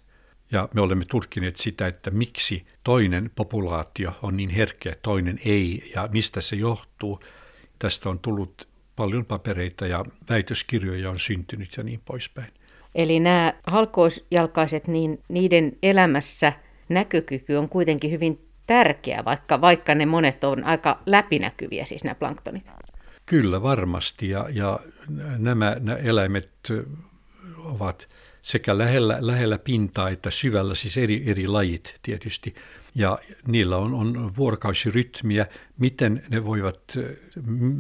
Ja 0.52 0.69
me 0.73 0.82
olemme 0.82 1.06
tutkineet 1.06 1.56
sitä, 1.56 1.88
että 1.88 2.12
miksi 2.12 2.65
toinen 2.84 3.32
populaatio 3.36 4.12
on 4.21 4.38
niin 4.38 4.49
herkkä, 4.49 4.95
toinen 5.02 5.39
ei, 5.45 5.91
ja 5.95 6.10
mistä 6.12 6.41
se 6.41 6.56
johtuu. 6.56 7.19
Tästä 7.80 8.10
on 8.10 8.19
tullut 8.19 8.67
paljon 8.95 9.25
papereita 9.25 9.88
ja 9.88 10.06
väitöskirjoja 10.30 11.10
on 11.10 11.19
syntynyt 11.19 11.78
ja 11.78 11.84
niin 11.84 12.02
poispäin. 12.06 12.52
Eli 12.95 13.19
nämä 13.19 13.54
halkoisjalkaiset, 13.67 14.88
niin 14.88 15.23
niiden 15.28 15.78
elämässä 15.84 16.54
näkökyky 16.89 17.56
on 17.56 17.69
kuitenkin 17.69 18.12
hyvin 18.12 18.48
tärkeä, 18.69 19.25
vaikka, 19.25 19.62
vaikka 19.62 19.95
ne 19.95 20.05
monet 20.05 20.43
on 20.43 20.63
aika 20.63 20.99
läpinäkyviä, 21.05 21.86
siis 21.86 22.03
nämä 22.03 22.15
planktonit. 22.15 22.71
Kyllä 23.25 23.62
varmasti, 23.62 24.29
ja, 24.29 24.45
ja 24.51 24.79
nämä, 25.38 25.75
nämä 25.79 25.97
eläimet 25.97 26.49
ovat 27.58 28.08
sekä 28.41 28.77
lähellä, 28.77 29.17
lähellä 29.21 29.58
pintaa 29.58 30.10
että 30.10 30.32
syvällä, 30.32 30.75
siis 30.75 30.97
eri, 30.97 31.23
eri 31.25 31.47
lajit 31.47 31.95
tietysti. 32.01 32.55
Ja 32.95 33.17
niillä 33.47 33.77
on, 33.77 33.93
on 33.93 34.32
vuorokausirytmiä, 34.38 35.45
miten 35.77 36.23
ne 36.29 36.45
voivat 36.45 36.97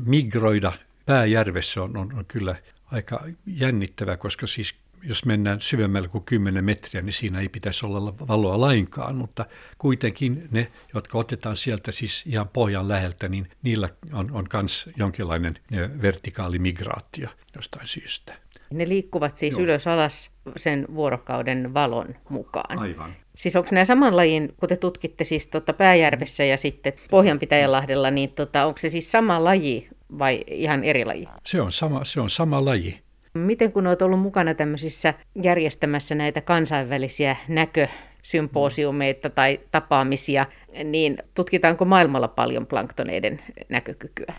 migroida 0.05 0.73
pääjärvessä 1.05 1.83
on, 1.83 1.97
on, 1.97 2.13
on 2.17 2.25
kyllä 2.25 2.55
aika 2.91 3.23
jännittävää, 3.45 4.17
koska 4.17 4.47
siis 4.47 4.75
jos 5.03 5.25
mennään 5.25 5.61
syvemmälle 5.61 6.07
kuin 6.07 6.23
10 6.23 6.65
metriä, 6.65 7.01
niin 7.01 7.13
siinä 7.13 7.39
ei 7.39 7.49
pitäisi 7.49 7.85
olla 7.85 8.17
valoa 8.27 8.61
lainkaan, 8.61 9.15
mutta 9.15 9.45
kuitenkin 9.77 10.47
ne, 10.51 10.71
jotka 10.93 11.17
otetaan 11.17 11.55
sieltä 11.55 11.91
siis 11.91 12.23
ihan 12.27 12.47
pohjan 12.47 12.87
läheltä, 12.87 13.29
niin 13.29 13.47
niillä 13.63 13.89
on, 14.13 14.31
on 14.31 14.45
myös 14.53 14.89
jonkinlainen 14.97 15.59
vertikaali 16.01 16.59
migraatio 16.59 17.29
jostain 17.55 17.87
syystä. 17.87 18.35
Ne 18.73 18.89
liikkuvat 18.89 19.37
siis 19.37 19.53
Joo. 19.53 19.63
ylös 19.63 19.87
alas 19.87 20.31
sen 20.57 20.87
vuorokauden 20.95 21.73
valon 21.73 22.15
mukaan. 22.29 22.79
Aivan. 22.79 23.15
Siis 23.35 23.55
onko 23.55 23.69
nämä 23.71 23.85
saman 23.85 24.15
lajin, 24.15 24.53
kun 24.57 24.69
te 24.69 24.77
tutkitte 24.77 25.23
siis 25.23 25.47
tuota 25.47 25.73
Pääjärvessä 25.73 26.43
ja 26.43 26.57
sitten 26.57 26.93
Pohjanpitäjänlahdella, 27.09 28.11
niin 28.11 28.29
tota, 28.29 28.65
onko 28.65 28.77
se 28.77 28.89
siis 28.89 29.11
sama 29.11 29.43
laji 29.43 29.87
vai 30.19 30.43
ihan 30.47 30.83
eri 30.83 31.05
laji? 31.05 31.27
Se 31.45 31.61
on 31.61 31.71
sama, 31.71 32.05
se 32.05 32.21
on 32.21 32.29
sama 32.29 32.65
laji. 32.65 32.99
Miten 33.33 33.71
kun 33.71 33.87
olet 33.87 34.01
ollut 34.01 34.19
mukana 34.19 34.53
tämmöisissä 34.53 35.13
järjestämässä 35.43 36.15
näitä 36.15 36.41
kansainvälisiä 36.41 37.35
näkösymposiumeita 37.47 39.29
tai 39.29 39.59
tapaamisia, 39.71 40.45
niin 40.83 41.17
tutkitaanko 41.33 41.85
maailmalla 41.85 42.27
paljon 42.27 42.67
planktoneiden 42.67 43.39
näkökykyä? 43.69 44.33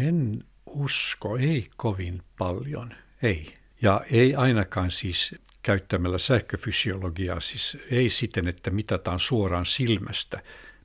En 0.00 0.44
usko, 0.66 1.36
ei 1.36 1.66
kovin 1.76 2.22
paljon, 2.38 2.94
ei. 3.22 3.54
Ja 3.82 4.00
ei 4.10 4.34
ainakaan 4.34 4.90
siis 4.90 5.34
käyttämällä 5.62 6.18
sähköfysiologiaa, 6.18 7.40
siis 7.40 7.78
ei 7.90 8.08
siten, 8.08 8.48
että 8.48 8.70
mitataan 8.70 9.18
suoraan 9.18 9.66
silmästä, 9.66 10.42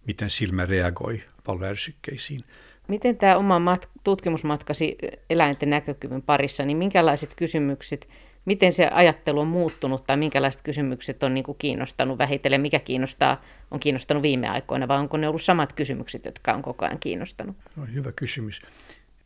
miten 0.07 0.29
silmä 0.29 0.65
reagoi 0.65 1.23
valoärsykkeisiin, 1.47 2.43
Miten 2.89 3.17
tämä 3.17 3.37
oma 3.37 3.59
mat- 3.59 3.89
tutkimusmatkasi 4.03 4.97
eläinten 5.29 5.69
näkökyvyn 5.69 6.21
parissa, 6.21 6.65
niin 6.65 6.77
minkälaiset 6.77 7.33
kysymykset, 7.35 8.07
miten 8.45 8.73
se 8.73 8.87
ajattelu 8.87 9.39
on 9.39 9.47
muuttunut 9.47 10.03
tai 10.07 10.17
minkälaiset 10.17 10.61
kysymykset 10.61 11.23
on 11.23 11.33
niin 11.33 11.43
kuin 11.43 11.57
kiinnostanut 11.57 12.17
vähitellen, 12.17 12.61
mikä 12.61 12.79
kiinnostaa, 12.79 13.41
on 13.71 13.79
kiinnostanut 13.79 14.23
viime 14.23 14.49
aikoina 14.49 14.87
vai 14.87 14.99
onko 14.99 15.17
ne 15.17 15.27
ollut 15.27 15.41
samat 15.41 15.73
kysymykset, 15.73 16.25
jotka 16.25 16.53
on 16.53 16.61
koko 16.61 16.85
ajan 16.85 16.99
kiinnostanut? 16.99 17.55
No, 17.75 17.85
hyvä 17.93 18.11
kysymys. 18.11 18.61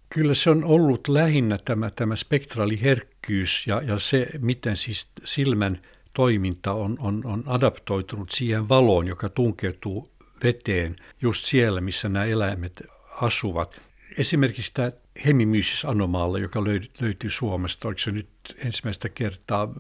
Kyllä 0.10 0.34
se 0.34 0.50
on 0.50 0.64
ollut 0.64 1.08
lähinnä 1.08 1.58
tämä, 1.66 1.90
tämä 1.90 2.16
spektraaliherkkyys 2.16 3.68
ja, 3.68 3.82
ja 3.82 4.00
se, 4.00 4.28
miten 4.40 4.78
siis 4.78 5.08
silmän 5.24 5.80
toiminta 6.14 6.74
on, 6.74 6.98
on, 7.00 7.22
on 7.26 7.44
adaptoitunut 7.46 8.32
siihen 8.32 8.70
valoon, 8.70 9.08
joka 9.08 9.30
tunkeutuu 9.30 10.10
veteen 10.44 10.96
just 11.22 11.46
siellä, 11.46 11.82
missä 11.82 12.10
nämä 12.10 12.26
eläimet 12.26 12.84
asuvat. 13.22 13.82
Esimerkiksi 14.18 14.72
tämä 14.74 14.92
hemimyysis 15.26 15.86
anomaalla, 15.86 16.40
joka 16.40 16.64
löytyy 17.02 17.30
Suomesta, 17.30 17.88
oliko 17.88 18.00
se 18.00 18.12
nyt 18.12 18.30
ensimmäistä 18.58 19.10
kertaa 19.10 19.74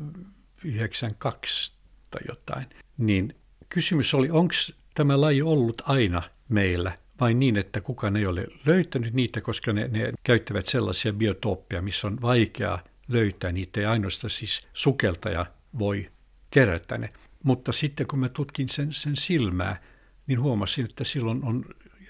92 0.64 1.74
tai 2.12 2.22
jotain, 2.28 2.66
niin 2.98 3.36
kysymys 3.70 4.14
oli, 4.14 4.30
onko 4.30 4.54
tämä 4.94 5.22
laji 5.22 5.42
ollut 5.42 5.82
aina 5.86 6.22
meillä 6.50 6.92
vai 7.20 7.34
niin, 7.34 7.58
että 7.58 7.82
kukaan 7.82 8.16
ei 8.16 8.26
ole 8.26 8.48
löytänyt 8.66 9.14
niitä, 9.14 9.42
koska 9.42 9.74
ne, 9.74 9.88
ne 9.88 10.14
käyttävät 10.24 10.66
sellaisia 10.66 11.14
biotooppeja, 11.14 11.82
missä 11.82 12.08
on 12.08 12.22
vaikeaa 12.22 12.84
löytää 13.08 13.52
niitä 13.52 13.80
ja 13.80 13.92
ainoastaan 13.92 14.32
siis 14.32 14.68
sukeltaja 14.74 15.46
voi 15.80 16.10
kerätä 16.52 16.98
ne. 16.98 17.10
Mutta 17.44 17.72
sitten 17.72 18.08
kun 18.08 18.20
mä 18.20 18.30
tutkin 18.30 18.70
sen, 18.70 18.94
sen 18.94 19.16
silmää, 19.16 19.82
niin 20.28 20.42
huomasin, 20.42 20.86
että 20.86 21.04
silloin 21.04 21.44
on 21.44 21.66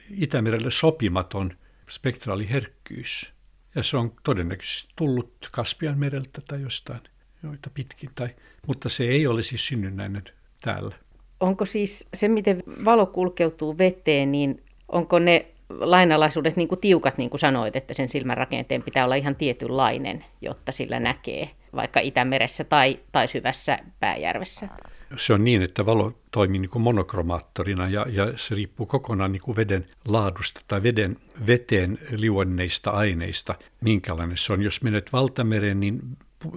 Itämerelle 0.09 0.71
sopimaton 0.71 1.57
spektraaliherkkyys. 1.89 3.33
Ja 3.75 3.83
se 3.83 3.97
on 3.97 4.11
todennäköisesti 4.23 4.93
tullut 4.95 5.49
Kaspian 5.51 5.99
mereltä 5.99 6.41
tai 6.47 6.61
jostain 6.61 7.01
joita 7.43 7.69
pitkin, 7.73 8.09
tai, 8.15 8.29
mutta 8.67 8.89
se 8.89 9.03
ei 9.03 9.27
ole 9.27 9.43
siis 9.43 9.67
synnynnäinen 9.67 10.23
täällä. 10.61 10.95
Onko 11.39 11.65
siis 11.65 12.07
se, 12.13 12.27
miten 12.27 12.63
valo 12.85 13.05
kulkeutuu 13.05 13.77
veteen, 13.77 14.31
niin 14.31 14.63
onko 14.87 15.19
ne 15.19 15.45
lainalaisuudet 15.69 16.55
niin 16.55 16.67
kuin 16.67 16.81
tiukat, 16.81 17.17
niin 17.17 17.29
kuin 17.29 17.39
sanoit, 17.39 17.75
että 17.75 17.93
sen 17.93 18.09
silmänrakenteen 18.09 18.83
pitää 18.83 19.05
olla 19.05 19.15
ihan 19.15 19.35
tietynlainen, 19.35 20.25
jotta 20.41 20.71
sillä 20.71 20.99
näkee 20.99 21.49
vaikka 21.75 21.99
Itämeressä 21.99 22.63
tai, 22.63 22.99
tai 23.11 23.27
syvässä 23.27 23.79
pääjärvessä? 23.99 24.69
se 25.17 25.33
on 25.33 25.43
niin, 25.43 25.61
että 25.61 25.85
valo 25.85 26.19
toimii 26.31 26.59
niin 26.59 26.69
kuin 26.69 26.81
monokromaattorina 26.81 27.89
ja, 27.89 28.05
ja 28.09 28.37
se 28.37 28.55
riippuu 28.55 28.85
kokonaan 28.85 29.31
niin 29.31 29.41
kuin 29.41 29.55
veden 29.55 29.85
laadusta 30.07 30.61
tai 30.67 30.83
veden, 30.83 31.15
veteen 31.47 31.99
liuenneista 32.11 32.91
aineista, 32.91 33.55
minkälainen 33.81 34.37
se 34.37 34.53
on. 34.53 34.61
Jos 34.61 34.81
menet 34.81 35.13
valtamereen, 35.13 35.79
niin 35.79 36.01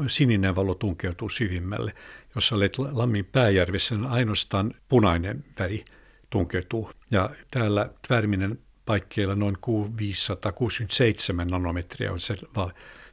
sininen 0.07 0.57
valo 0.57 0.75
tunkeutuu 0.75 1.29
syvimmälle. 1.29 1.95
Jos 2.35 2.53
olet 2.53 2.79
Lammin 2.79 3.25
pääjärvessä, 3.25 3.95
niin 3.95 4.07
ainoastaan 4.07 4.73
punainen 4.89 5.45
väri 5.59 5.85
tunkeutuu. 6.31 6.91
Ja 7.11 7.31
täällä 7.51 7.91
Tvärminen 8.07 8.59
paikkeilla 8.87 9.35
noin 9.35 9.57
567 9.99 11.49
nanometriä 11.49 12.13
on 12.13 12.21
se, 12.21 12.37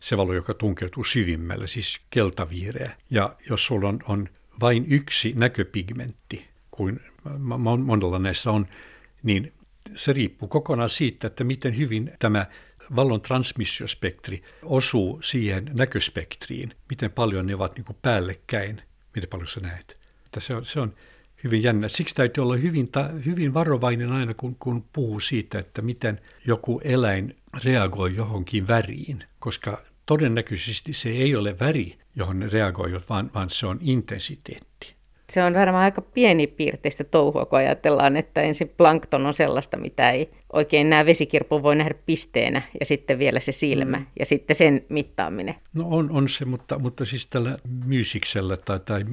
se 0.03 0.17
valo, 0.17 0.33
joka 0.33 0.53
tunkeutuu 0.53 1.03
syvimmälle, 1.03 1.67
siis 1.67 1.99
keltaviireä. 2.09 2.91
Ja 3.09 3.35
jos 3.49 3.65
sulla 3.65 3.89
on, 3.89 3.99
on 4.07 4.29
vain 4.61 4.85
yksi 4.89 5.33
näköpigmentti, 5.35 6.45
kuin 6.71 6.99
monella 7.83 8.19
näissä 8.19 8.51
on, 8.51 8.67
niin 9.23 9.53
se 9.95 10.13
riippuu 10.13 10.47
kokonaan 10.47 10.89
siitä, 10.89 11.27
että 11.27 11.43
miten 11.43 11.77
hyvin 11.77 12.11
tämä 12.19 12.45
vallon 12.95 13.21
transmissiospektri 13.21 14.43
osuu 14.63 15.21
siihen 15.21 15.71
näköspektriin, 15.73 16.75
miten 16.89 17.11
paljon 17.11 17.45
ne 17.45 17.55
ovat 17.55 17.75
niin 17.75 17.85
kuin 17.85 17.97
päällekkäin, 18.01 18.81
miten 19.15 19.29
paljon 19.29 19.47
sä 19.47 19.59
näet. 19.59 19.97
Että 20.25 20.39
se, 20.39 20.55
on, 20.55 20.65
se 20.65 20.79
on 20.79 20.93
hyvin 21.43 21.63
jännä. 21.63 21.87
Siksi 21.87 22.15
täytyy 22.15 22.41
olla 22.41 22.55
hyvin, 22.55 22.87
ta, 22.87 23.09
hyvin 23.25 23.53
varovainen 23.53 24.11
aina, 24.11 24.33
kun, 24.33 24.55
kun 24.55 24.85
puhuu 24.93 25.19
siitä, 25.19 25.59
että 25.59 25.81
miten 25.81 26.21
joku 26.47 26.81
eläin 26.83 27.35
reagoi 27.63 28.15
johonkin 28.15 28.67
väriin, 28.67 29.23
koska 29.39 29.92
todennäköisesti 30.05 30.93
se 30.93 31.09
ei 31.09 31.35
ole 31.35 31.59
väri, 31.59 31.97
johon 32.15 32.39
ne 32.39 32.49
reagoivat, 32.49 33.09
vaan, 33.09 33.31
vaan 33.33 33.49
se 33.49 33.67
on 33.67 33.79
intensiteetti. 33.81 34.93
Se 35.29 35.43
on 35.43 35.53
varmaan 35.53 35.83
aika 35.83 36.01
pienipiirteistä 36.01 37.03
touhua, 37.03 37.45
kun 37.45 37.59
ajatellaan, 37.59 38.17
että 38.17 38.41
ensin 38.41 38.73
plankton 38.77 39.25
on 39.25 39.33
sellaista, 39.33 39.77
mitä 39.77 40.11
ei 40.11 40.29
oikein 40.53 40.89
nämä 40.89 41.05
vesikirppu 41.05 41.63
voi 41.63 41.75
nähdä 41.75 41.95
pisteenä, 42.05 42.61
ja 42.79 42.85
sitten 42.85 43.19
vielä 43.19 43.39
se 43.39 43.51
silmä, 43.51 43.97
mm. 43.97 44.05
ja 44.19 44.25
sitten 44.25 44.55
sen 44.55 44.85
mittaaminen. 44.89 45.55
No 45.73 45.87
on, 45.87 46.11
on 46.11 46.29
se, 46.29 46.45
mutta, 46.45 46.79
mutta 46.79 47.05
siis 47.05 47.27
tällä 47.27 47.57
myysiksellä 47.85 48.57
tai, 48.57 48.79
tai 48.79 49.05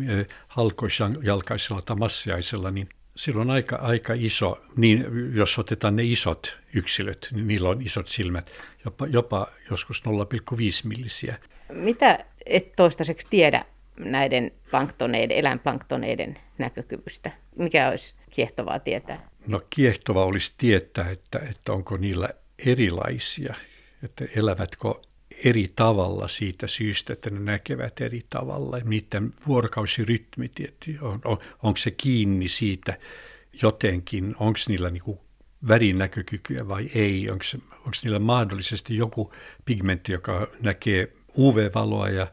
halkoisjalkaisella 0.49 1.83
tai 1.83 1.97
massiaisella, 1.97 2.71
niin 2.71 2.89
silloin 3.17 3.51
aika, 3.51 3.77
aika 3.77 4.15
iso, 4.17 4.61
niin 4.77 5.07
jos 5.35 5.59
otetaan 5.59 5.97
ne 5.97 6.05
isot 6.05 6.59
yksilöt, 6.75 7.29
niin 7.33 7.49
niillä 7.49 7.69
on 7.69 7.83
isot 7.83 8.09
silmät, 8.09 8.51
jopa, 8.85 9.07
jopa 9.07 9.47
joskus 9.71 10.03
0,5 10.07 10.89
millisiä. 10.89 11.39
Mitä 11.73 12.25
et 12.47 12.73
toistaiseksi 12.77 13.27
tiedä 13.31 13.65
näiden 13.99 14.53
planktoneiden, 14.71 15.37
eläinplanktoneiden 15.37 16.39
näkökyvystä? 16.59 17.31
Mikä 17.57 17.89
olisi 17.89 18.15
kiehtovaa 18.31 18.79
tietää? 18.79 19.29
No 19.47 19.63
kiehtova 19.71 20.25
olisi 20.25 20.53
tietää, 20.59 21.11
että, 21.11 21.39
että 21.51 21.73
onko 21.73 21.97
niillä 21.97 22.29
erilaisia, 22.59 23.55
että 24.03 24.25
elävätkö 24.37 24.95
eri 25.45 25.71
tavalla 25.77 26.29
siitä 26.29 26.67
syystä, 26.67 27.13
että 27.13 27.31
ne 27.31 27.41
näkevät 27.41 28.01
eri 28.01 28.25
tavalla. 28.29 28.79
Niiden 28.85 29.35
vuorokausirytmi, 29.47 30.51
on, 31.01 31.21
on, 31.25 31.39
onko 31.63 31.77
se 31.77 31.91
kiinni 31.91 32.49
siitä 32.49 32.99
jotenkin, 33.63 34.37
onko 34.39 34.59
niillä 34.69 34.91
niin 34.91 35.19
värinäkökykyä 35.69 36.69
vai 36.69 36.91
ei, 36.95 37.31
onko, 37.31 37.45
onko 37.91 37.97
niillä 38.05 38.19
mahdollisesti 38.19 38.97
joku 38.97 39.33
pigmentti, 39.65 40.13
joka 40.13 40.49
näkee 40.63 41.13
UV-valoa 41.39 42.09
ja 42.09 42.27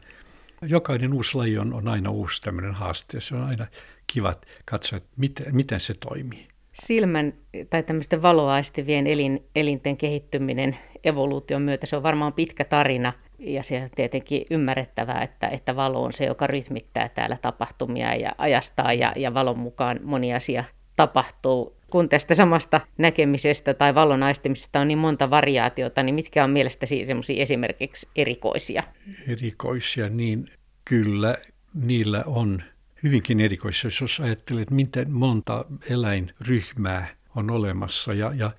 jokainen 0.62 1.14
uusi 1.14 1.36
laji 1.36 1.58
on, 1.58 1.74
on 1.74 1.88
aina 1.88 2.10
uusi 2.10 2.42
tämmöinen 2.42 2.74
haaste 2.74 3.20
se 3.20 3.34
on 3.34 3.42
aina 3.42 3.66
kiva 4.06 4.34
katsoa, 4.64 4.96
että 4.96 5.08
miten, 5.16 5.56
miten 5.56 5.80
se 5.80 5.94
toimii. 5.94 6.48
Silmän 6.72 7.32
tai 7.70 7.82
tämmöisten 7.82 8.22
valoaistivien 8.22 9.06
elin, 9.06 9.44
elinten 9.56 9.96
kehittyminen 9.96 10.78
evoluution 11.04 11.62
myötä. 11.62 11.86
Se 11.86 11.96
on 11.96 12.02
varmaan 12.02 12.32
pitkä 12.32 12.64
tarina 12.64 13.12
ja 13.38 13.62
se 13.62 13.82
on 13.82 13.88
tietenkin 13.96 14.46
ymmärrettävää, 14.50 15.22
että, 15.22 15.48
että 15.48 15.76
valo 15.76 16.02
on 16.02 16.12
se, 16.12 16.24
joka 16.24 16.46
rytmittää 16.46 17.08
täällä 17.08 17.36
tapahtumia 17.42 18.14
ja 18.14 18.32
ajastaa 18.38 18.92
ja, 18.92 19.12
ja 19.16 19.34
valon 19.34 19.58
mukaan 19.58 20.00
moni 20.02 20.34
asia 20.34 20.64
tapahtuu. 20.96 21.77
Kun 21.90 22.08
tästä 22.08 22.34
samasta 22.34 22.80
näkemisestä 22.98 23.74
tai 23.74 23.94
valon 23.94 24.22
aistimisesta 24.22 24.80
on 24.80 24.88
niin 24.88 24.98
monta 24.98 25.30
variaatiota, 25.30 26.02
niin 26.02 26.14
mitkä 26.14 26.44
on 26.44 26.50
mielestäsi 26.50 27.04
esimerkiksi 27.28 28.08
erikoisia? 28.16 28.82
Erikoisia, 29.28 30.08
niin 30.08 30.46
kyllä 30.84 31.38
niillä 31.74 32.24
on 32.26 32.62
hyvinkin 33.02 33.40
erikoisia, 33.40 33.90
jos 34.00 34.20
ajattelet, 34.20 34.70
miten 34.70 35.10
monta 35.10 35.64
eläinryhmää 35.90 37.08
on 37.34 37.50
olemassa. 37.50 38.14
Ja, 38.14 38.32
ja 38.34 38.50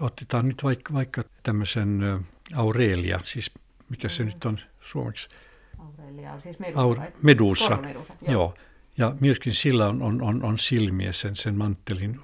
otetaan 0.00 0.48
nyt 0.48 0.64
vaikka, 0.64 0.94
vaikka 0.94 1.24
tämmöisen 1.42 2.00
Aurelia, 2.54 3.20
siis 3.22 3.50
mikä 3.88 4.08
se 4.08 4.24
nyt 4.24 4.44
on 4.44 4.60
suomeksi? 4.80 5.28
Aurelia 5.78 6.32
on 6.32 6.40
siis 6.40 6.58
medusa. 6.58 6.80
Aur- 6.80 7.00
medusa. 7.22 7.78
joo. 8.22 8.32
joo. 8.32 8.54
Ja 8.98 9.16
myöskin 9.20 9.54
sillä 9.54 9.88
on, 9.88 10.02
on, 10.02 10.22
on, 10.22 10.44
on 10.44 10.58
silmiä 10.58 11.12
sen, 11.12 11.36
sen 11.36 11.54
manttelin 11.54 12.20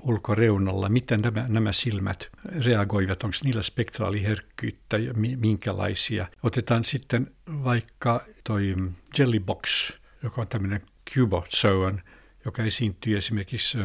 ulkoreunalla. 0.00 0.88
Miten 0.88 1.20
nämä, 1.20 1.44
nämä 1.48 1.72
silmät 1.72 2.28
reagoivat? 2.64 3.22
Onko 3.22 3.36
niillä 3.44 3.62
spektraaliherkkyyttä 3.62 4.98
ja 4.98 5.14
minkälaisia? 5.36 6.28
Otetaan 6.42 6.84
sitten 6.84 7.30
vaikka 7.64 8.24
toi 8.44 8.74
Jellybox, 9.18 9.92
joka 10.22 10.40
on 10.40 10.48
tämmöinen 10.48 10.82
cubozoan, 11.14 12.02
joka 12.44 12.62
esiintyy 12.62 13.16
esimerkiksi 13.16 13.78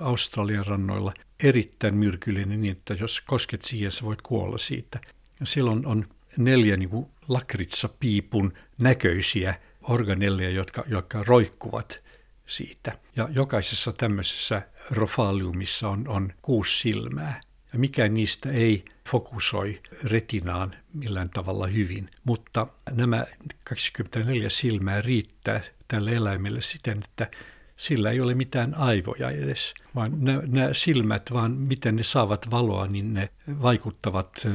Australian 0.00 0.66
rannoilla 0.66 1.14
erittäin 1.40 1.94
myrkyllinen 1.94 2.60
niin, 2.60 2.72
että 2.72 2.94
jos 2.94 3.20
kosket 3.20 3.64
siihen, 3.64 3.92
sä 3.92 4.04
voit 4.04 4.22
kuolla 4.22 4.58
siitä. 4.58 5.00
Ja 5.40 5.46
silloin 5.46 5.86
on 5.86 6.06
neljä 6.36 6.76
niin 6.76 7.06
lakritsapiipun 7.28 8.52
näköisiä 8.78 9.54
organelleja, 9.88 10.50
jotka, 10.50 10.84
jotka 10.86 11.22
roikkuvat 11.26 12.00
siitä. 12.46 12.98
Ja 13.16 13.28
jokaisessa 13.32 13.92
tämmöisessä 13.92 14.62
rofaliumissa 14.90 15.88
on, 15.88 16.08
on 16.08 16.32
kuusi 16.42 16.78
silmää. 16.78 17.40
Ja 17.72 17.78
mikään 17.78 18.14
niistä 18.14 18.50
ei 18.50 18.84
fokusoi 19.08 19.80
retinaan 20.04 20.74
millään 20.94 21.30
tavalla 21.30 21.66
hyvin, 21.66 22.10
mutta 22.24 22.66
nämä 22.90 23.26
24 23.64 24.48
silmää 24.48 25.02
riittää 25.02 25.60
tälle 25.88 26.14
eläimelle 26.16 26.60
siten, 26.60 26.98
että 27.04 27.30
sillä 27.76 28.10
ei 28.10 28.20
ole 28.20 28.34
mitään 28.34 28.76
aivoja 28.76 29.30
edes, 29.30 29.74
vaan 29.94 30.12
nämä, 30.24 30.68
silmät, 30.72 31.32
vaan 31.32 31.52
miten 31.52 31.96
ne 31.96 32.02
saavat 32.02 32.50
valoa, 32.50 32.86
niin 32.86 33.14
ne 33.14 33.28
vaikuttavat 33.62 34.46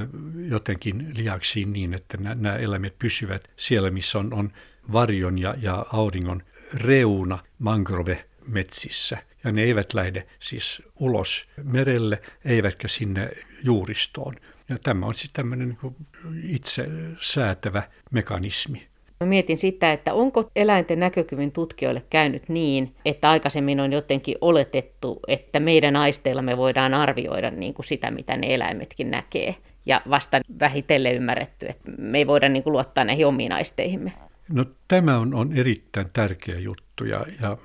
jotenkin 0.47 1.11
liaksiin 1.17 1.73
niin, 1.73 1.93
että 1.93 2.17
nämä 2.17 2.55
eläimet 2.55 2.99
pysyvät 2.99 3.49
siellä, 3.57 3.91
missä 3.91 4.19
on, 4.19 4.33
on 4.33 4.51
varjon 4.91 5.37
ja, 5.39 5.55
ja 5.61 5.85
auringon 5.93 6.43
reuna 6.73 7.39
mangrove-metsissä. 7.59 9.17
Ja 9.43 9.51
ne 9.51 9.63
eivät 9.63 9.93
lähde 9.93 10.27
siis 10.39 10.81
ulos 10.99 11.47
merelle, 11.63 12.21
eivätkä 12.45 12.87
sinne 12.87 13.29
juuristoon. 13.63 14.35
Ja 14.69 14.77
tämä 14.83 15.05
on 15.05 15.13
siis 15.13 15.33
tämmöinen 15.33 15.77
niin 15.81 15.95
itse 16.43 16.87
säätävä 17.19 17.83
mekanismi. 18.11 18.87
Mä 19.19 19.27
mietin 19.27 19.57
sitä, 19.57 19.91
että 19.91 20.13
onko 20.13 20.51
eläinten 20.55 20.99
näkökyvyn 20.99 21.51
tutkijoille 21.51 22.03
käynyt 22.09 22.49
niin, 22.49 22.95
että 23.05 23.29
aikaisemmin 23.29 23.79
on 23.79 23.93
jotenkin 23.93 24.35
oletettu, 24.41 25.19
että 25.27 25.59
meidän 25.59 25.95
aisteilla 25.95 26.41
me 26.41 26.57
voidaan 26.57 26.93
arvioida 26.93 27.51
niin 27.51 27.73
kuin 27.73 27.85
sitä, 27.85 28.11
mitä 28.11 28.37
ne 28.37 28.53
eläimetkin 28.53 29.11
näkee. 29.11 29.55
Ja 29.85 30.01
vasta 30.09 30.41
vähitellen 30.59 31.15
ymmärretty, 31.15 31.65
että 31.69 31.91
me 31.97 32.17
ei 32.17 32.27
voida 32.27 32.49
niin 32.49 32.63
kuin 32.63 32.71
luottaa 32.71 33.03
näihin 33.03 33.27
omiin 33.27 33.51
aisteihimme. 33.51 34.13
No 34.51 34.65
tämä 34.87 35.17
on, 35.17 35.33
on 35.33 35.53
erittäin 35.53 36.07
tärkeä 36.13 36.59
juttu 36.59 37.05
ja, 37.05 37.25
ja 37.41 37.57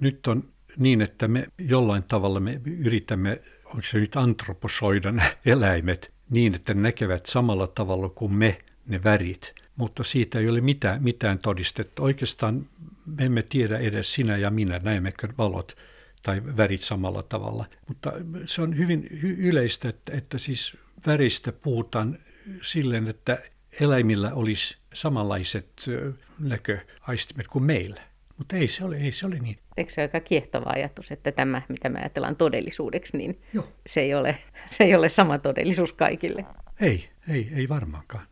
nyt 0.00 0.26
on 0.26 0.48
niin, 0.76 1.02
että 1.02 1.28
me 1.28 1.46
jollain 1.58 2.04
tavalla 2.08 2.40
me 2.40 2.60
yritämme, 2.64 3.40
onko 3.64 3.82
se 3.82 3.98
nyt 3.98 4.16
antroposoida 4.16 5.12
nämä 5.12 5.32
eläimet 5.46 6.12
niin, 6.30 6.54
että 6.54 6.74
ne 6.74 6.80
näkevät 6.80 7.26
samalla 7.26 7.66
tavalla 7.66 8.08
kuin 8.08 8.32
me 8.32 8.58
ne 8.86 9.04
värit– 9.04 9.54
mutta 9.76 10.04
siitä 10.04 10.38
ei 10.38 10.48
ole 10.48 10.60
mitään, 10.60 11.02
mitään 11.02 11.38
todistetta. 11.38 12.02
Oikeastaan 12.02 12.66
me 13.06 13.24
emme 13.24 13.42
tiedä 13.42 13.78
edes 13.78 14.14
sinä 14.14 14.36
ja 14.36 14.50
minä, 14.50 14.80
näemmekö 14.82 15.28
valot 15.38 15.76
tai 16.22 16.42
värit 16.56 16.82
samalla 16.82 17.22
tavalla. 17.22 17.66
Mutta 17.88 18.12
se 18.44 18.62
on 18.62 18.78
hyvin 18.78 19.08
yleistä, 19.22 19.88
että, 19.88 20.12
että 20.12 20.38
siis 20.38 20.76
väristä 21.06 21.52
puhutaan 21.52 22.18
silleen, 22.62 23.08
että 23.08 23.42
eläimillä 23.80 24.34
olisi 24.34 24.76
samanlaiset 24.94 25.68
näköaistimet 26.38 27.46
kuin 27.46 27.64
meillä. 27.64 28.00
Mutta 28.38 28.56
ei 28.56 28.68
se 28.68 28.84
ole, 28.84 28.96
ei 28.96 29.12
se 29.12 29.26
ole 29.26 29.38
niin. 29.38 29.58
Eikö 29.76 29.92
se 29.92 30.00
ole 30.00 30.10
aika 30.14 30.20
kiehtova 30.20 30.70
ajatus, 30.70 31.12
että 31.12 31.32
tämä, 31.32 31.62
mitä 31.68 31.88
me 31.88 31.98
ajatellaan 31.98 32.36
todellisuudeksi, 32.36 33.16
niin 33.16 33.40
Joo. 33.52 33.68
Se, 33.86 34.00
ei 34.00 34.14
ole, 34.14 34.38
se 34.66 34.84
ei 34.84 34.94
ole 34.94 35.08
sama 35.08 35.38
todellisuus 35.38 35.92
kaikille? 35.92 36.44
Ei, 36.80 37.08
ei, 37.28 37.50
ei 37.54 37.68
varmaankaan. 37.68 38.26